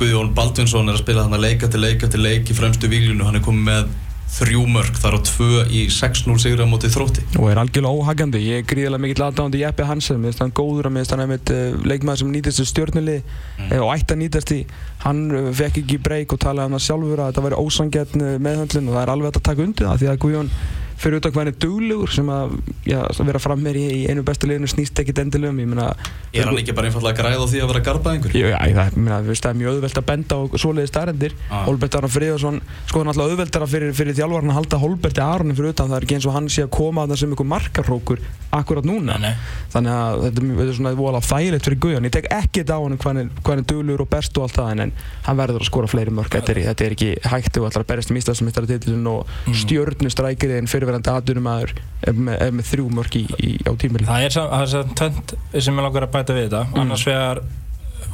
[0.00, 3.26] Guðjón Baldvinsson er að spila þannig að leika til leika til leik í fremstu výglunu,
[3.26, 3.90] hann er komið með
[4.30, 7.24] þrjú mörg, þar á tvö í 6-0 sigra motið þrótti.
[7.40, 10.88] Og er algjörlega óhagandi, ég er gríðilega mikill aðdáðandi Jeppe Hansen, mér finnst hann góður
[10.88, 13.72] að mér finnst hann einmitt uh, leikmaður sem nýtist í stjórnuli mm.
[13.72, 14.60] uh, og ætti að nýtast í,
[15.06, 18.92] hann uh, fekk ekki breyk og talaði um það sjálfur að þetta væri ósangjarn meðhöndlun
[18.92, 20.54] og það er alveg að taka undir það því að Guðjón
[21.00, 22.56] fyrir út hann er duglegur sem að,
[22.88, 25.90] já, að vera fram með í, í einu bestu liðinu snýst ekkit endilum ég meina
[26.30, 28.34] Er hann ekki bara einfallega að græða því að vera garbaðingur?
[28.36, 31.64] Já, ég meina, það er mjög auðvelt að benda á svoleiði starrendir ah.
[31.66, 35.74] Holbert Aron Fríðarsson sko hann alltaf auðveldara fyrir, fyrir þjálfvarn að halda Holberti Aronin fyrir
[35.74, 38.22] utan það er ekki eins og hann sé að koma að það sem einhver markarrókur
[38.50, 39.58] akkurat núna nei, nei.
[39.70, 43.20] þannig að þetta, þetta er svona volað þægilegt fyrir Guðjón ég tek ekkert á hann
[43.22, 44.94] er duglegur og best og allt það en,
[45.26, 48.10] hann verður að skora fleiri mörg þetta er, þetta er ekki hægt og alltaf berist
[48.10, 49.58] um Íslandsmyndartitlun og mm.
[49.62, 51.72] stjörnustrækirinn fyrirverandi aðdunumæður
[52.16, 56.06] með, með þrjú mörg í, í, á tímili Það er svona tönd sem ég langar
[56.06, 56.80] að bæta við þetta mm.
[56.82, 57.42] annars vegar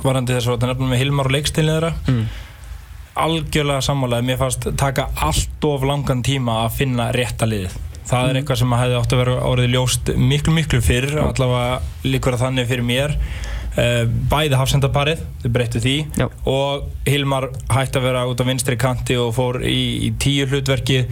[0.02, 2.22] varandi þess að nefnum með Hilmar og leikstilni þeirra mm.
[3.24, 8.30] algjörlega sammálaði mér fannst taka allt of langan tíma að finna rétta liðið það mm.
[8.30, 12.44] er eitthvað sem hefði átt að vera orðið ljóst miklu miklu fyrr allavega líkur að
[12.46, 16.28] þannig fyrir mér uh, bæði hafsendaparið þau breyttu því Já.
[16.50, 21.04] og Hilmar hætti að vera út á vinstri kanti og fór í, í tíu hlutverki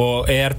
[0.00, 0.56] og er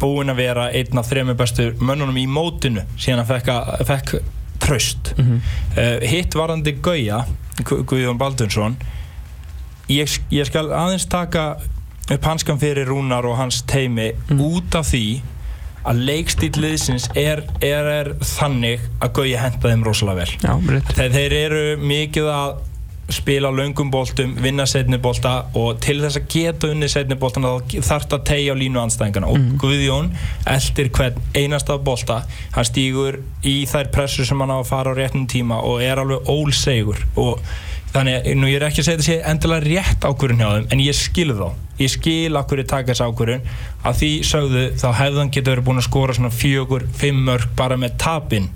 [0.00, 3.50] búinn að vera einn af þrejum bestu mönnunum í mótinu síðan að fekk,
[3.88, 4.14] fekk
[4.62, 5.40] tröst mm -hmm.
[5.78, 7.24] uh, hitt varandi Gauja
[7.64, 8.76] Guðjón Baldunsson
[9.88, 11.56] ég, ég skal aðeins taka
[12.08, 14.40] upp hanskan fyrir Rúnar og hans teimi mm.
[14.40, 15.20] út af því
[15.88, 21.32] að leikstíliðsins er, er, er þannig að Gauja henda þeim rosalega vel Já, þeir, þeir
[21.32, 22.56] eru mikið að
[23.08, 28.16] spila löngum bóltum, vinna setnibólta og til þess að geta unni setnibóltana þá þarf það
[28.18, 29.54] að tegja á línu anstæðingana og mm.
[29.62, 30.10] Guðjón
[30.52, 32.18] eldir hvern einasta bólta,
[32.52, 36.02] hann stýgur í þær pressur sem hann á að fara á réttum tíma og er
[36.02, 37.00] alveg ólsegur.
[37.16, 37.40] Og
[37.94, 40.84] þannig, nú ég er ekki að segja þetta sé endilega rétt ákvörðun hjá þeim en
[40.84, 41.48] ég skil þá,
[41.80, 43.52] ég skil ákvörðu taka þess ákvörðun.
[43.88, 47.80] Að því sögðu þá hefðan getur verið búin að skora svona fjögur, fimm mörg bara
[47.80, 48.50] með tapinn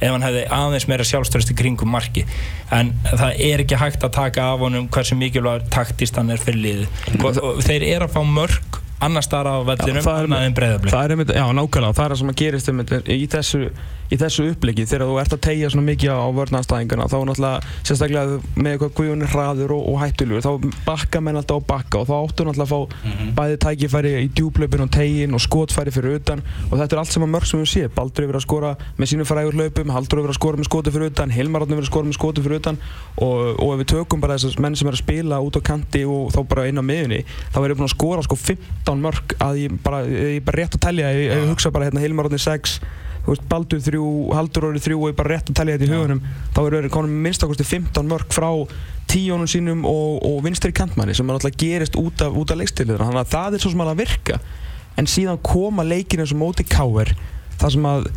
[0.00, 2.26] ef hann hefði aðeins meira sjálfstörst í kringum marki
[2.74, 6.62] en það er ekki hægt að taka af honum hversu mikilvæg taktist hann er fyrir
[6.64, 6.88] liði
[7.22, 11.04] og, og þeir eru að fá mörg annar starf á vellinum annað en breyðabli það
[11.04, 13.60] er einmitt, já nákvæmlega, það er það sem að gerist einmitt í þessu,
[14.06, 17.74] í þessu uppliki þegar þú ert að tegja svona mikið á vörnanstæðinguna þá er náttúrulega,
[17.82, 20.52] sérstaklega með eitthvað guðunir hraður og, og hættulur þá
[20.86, 23.34] bakka menn alltaf á bakka og þá áttu náttúrulega að fá mm -hmm.
[23.36, 26.42] bæði tækifæri í djúblöpun og tegin og skotfæri fyrir utan.
[26.70, 29.06] Og þetta er allt saman mörg sem við séum Baldur hefur verið að skora með
[29.10, 31.86] sínum frægur löpum Haldur hefur verið að skora með skoti fyrir utan Hilmar hefur verið
[31.86, 32.78] að skora með skoti fyrir utan.
[33.16, 36.04] Og, og ef við tökum bara þessar menn sem er að spila út á kanti
[36.04, 38.36] og þá bara inn á miðunni þá er við búin að skora sko
[38.86, 42.04] 15 mörg að ég bara, ég bara rétt að tellja ef ég hugsa bara hérna
[42.04, 42.78] Hilmar átni 6
[43.50, 44.00] Baldur 3,
[44.38, 46.20] Haldur átni 3 og ég bara rétt að tellja þetta í hugunum
[46.54, 48.50] þá er við konum minnstakosti 15 mörg frá
[49.10, 53.22] tíónum sínum og, og vinstri kantmanni sem er alltaf gerist út af, af leikstilinu þannig
[53.22, 54.38] að það er svo sem að virka.
[54.96, 57.12] En síðan koma leikinu sem móti káer
[57.58, 58.08] það sem að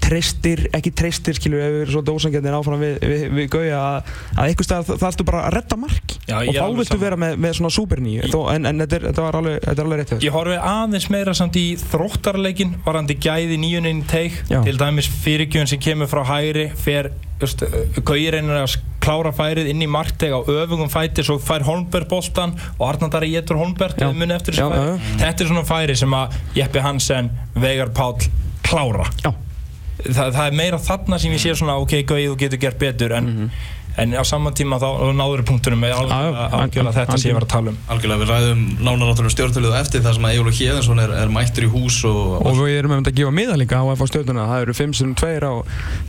[0.00, 4.10] treystir, ekki treystir skilur ef við erum svona ósangjarnir áfram við, við, við Gauja að,
[4.34, 7.38] að einhvers stað það ættu bara að redda mark Já, og þá viltu vera með,
[7.44, 10.36] með svona super nýju en, en þetta, er, þetta var alveg, þetta alveg rétt Ég
[10.36, 14.38] horfi aðeins meira samt í þróttarleikin varandi gæði nýjuninn teik.
[14.50, 17.10] Til dæmis fyrirgjöðun sem kemur frá hægri fer,
[17.40, 22.52] Gauja reynir að klára færið inn í markteg á öfungum fæti svo fær Holmberg bóltan
[22.76, 28.18] og Arnaldari getur Holmberg þetta er svona færi sem að Jeppe Hansen, Veigar Pál
[28.66, 29.08] klára.
[29.24, 29.32] Já
[30.06, 33.12] það, það er meira þarna sem ég sé svona ok, gauð, þú getur gert betur
[33.16, 33.68] en, mm -hmm.
[33.96, 37.72] En á saman tíma þá náður punktunum með algjörlega þetta sem ég var að tala
[37.72, 37.78] um.
[37.90, 41.70] Algjörlega, við ræðum nánar stjórntöluðu eftir það sem að Egil Hjeðinsson er, er mættur í
[41.70, 44.46] hús og, og við erum um að gefa miðalinga á FH stjórnuna.
[44.50, 45.54] Það eru 5-2 á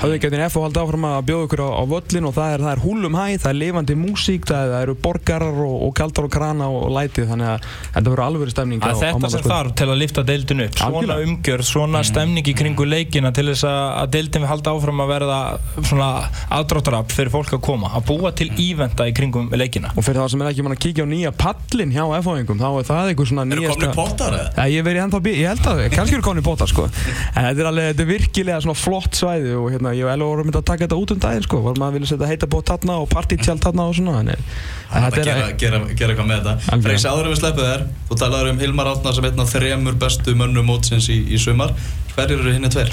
[0.01, 2.83] höfðugjætin FH haldi áfram að bjóða ykkur á, á völlin og það er, það er
[2.85, 6.69] húlum hæ, það er lifandi músík það, það eru borgarar og, og kaldar og krana
[6.71, 10.25] og lætið þannig að þetta verður alveg stemning á, Þetta sem þarf til að lifta
[10.27, 10.79] deildin upp.
[10.81, 12.09] Svona umgjörð, svona mm.
[12.11, 15.39] stemning í kringu leikina til þess að deildin við haldi áfram að verða
[15.79, 16.09] svona
[16.57, 20.29] aðdráttarab fyrir fólk að koma að búa til íventa í kringum leikina Og fyrir það
[20.35, 23.29] sem er ekki mann að kíkja á nýja pallin hjá FH-ingum þá er það einhver
[23.31, 24.51] svona Eru nýjasta komni pottar eða?
[24.57, 27.47] Já, ég verið ennþá bí, ég held að, kannski eru komin í bóta sko En
[27.47, 30.49] þetta er alveg, þetta er virkilega svona flott svæði og hérna, ég og Elo vorum
[30.49, 32.97] myndið að taka þetta út um daginn sko Var maður vilja setja heita bót þarna
[33.01, 34.45] og partítjald þarna og svona En, en
[34.91, 36.79] Það er að gera, gera, gera eitthvað með þetta.
[36.85, 40.35] Freysi, áður við sleppum þér Þú talaður um Hilmar Átnar sem einn af þremur bestu
[40.37, 41.71] mönnum mótsins í, í sumar
[42.15, 42.91] Hver eru hinni tveir?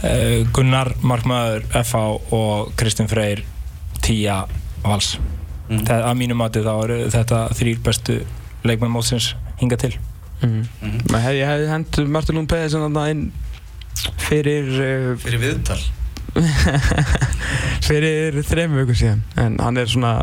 [0.00, 3.44] Eh, Gunnar Markmaður FH og Kristinn Freyr
[4.04, 4.42] Tía
[4.84, 5.14] Vals.
[5.70, 5.84] Mm.
[5.86, 8.18] Það, að mínu mati þá eru þetta þrýr bestu
[8.66, 9.92] leikmenn mótsins hinga til.
[10.40, 10.64] Mm.
[10.80, 10.98] Mhm.
[11.12, 13.26] Maður hefði, ég hefði hendt Martin Lund Pedersen þarna inn
[14.24, 15.80] fyrir, uh, Fyrir viðtal.
[17.88, 19.22] fyrir þrejum viku síðan.
[19.40, 20.18] En hann er svona,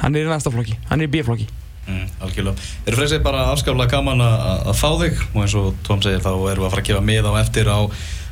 [0.00, 1.48] hann er í næsta flokki, hann er í B-flokki.
[1.90, 2.68] Mm, Algjörlega.
[2.86, 5.22] Þeir Freysi bara afskaplega gaman að, að fá þig?
[5.32, 7.70] Og eins og Tom segir þá erum við að fara að gefa mið á eftir
[7.70, 7.78] á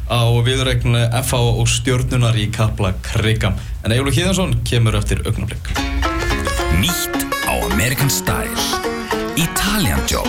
[0.08, 3.54] á viðregninu FH og stjórnunar í Kapla Krikam
[3.84, 5.70] en Egilur Híðansson kemur eftir augnablik.
[6.80, 8.56] Nýtt á American Style.
[9.38, 10.26] Italian Job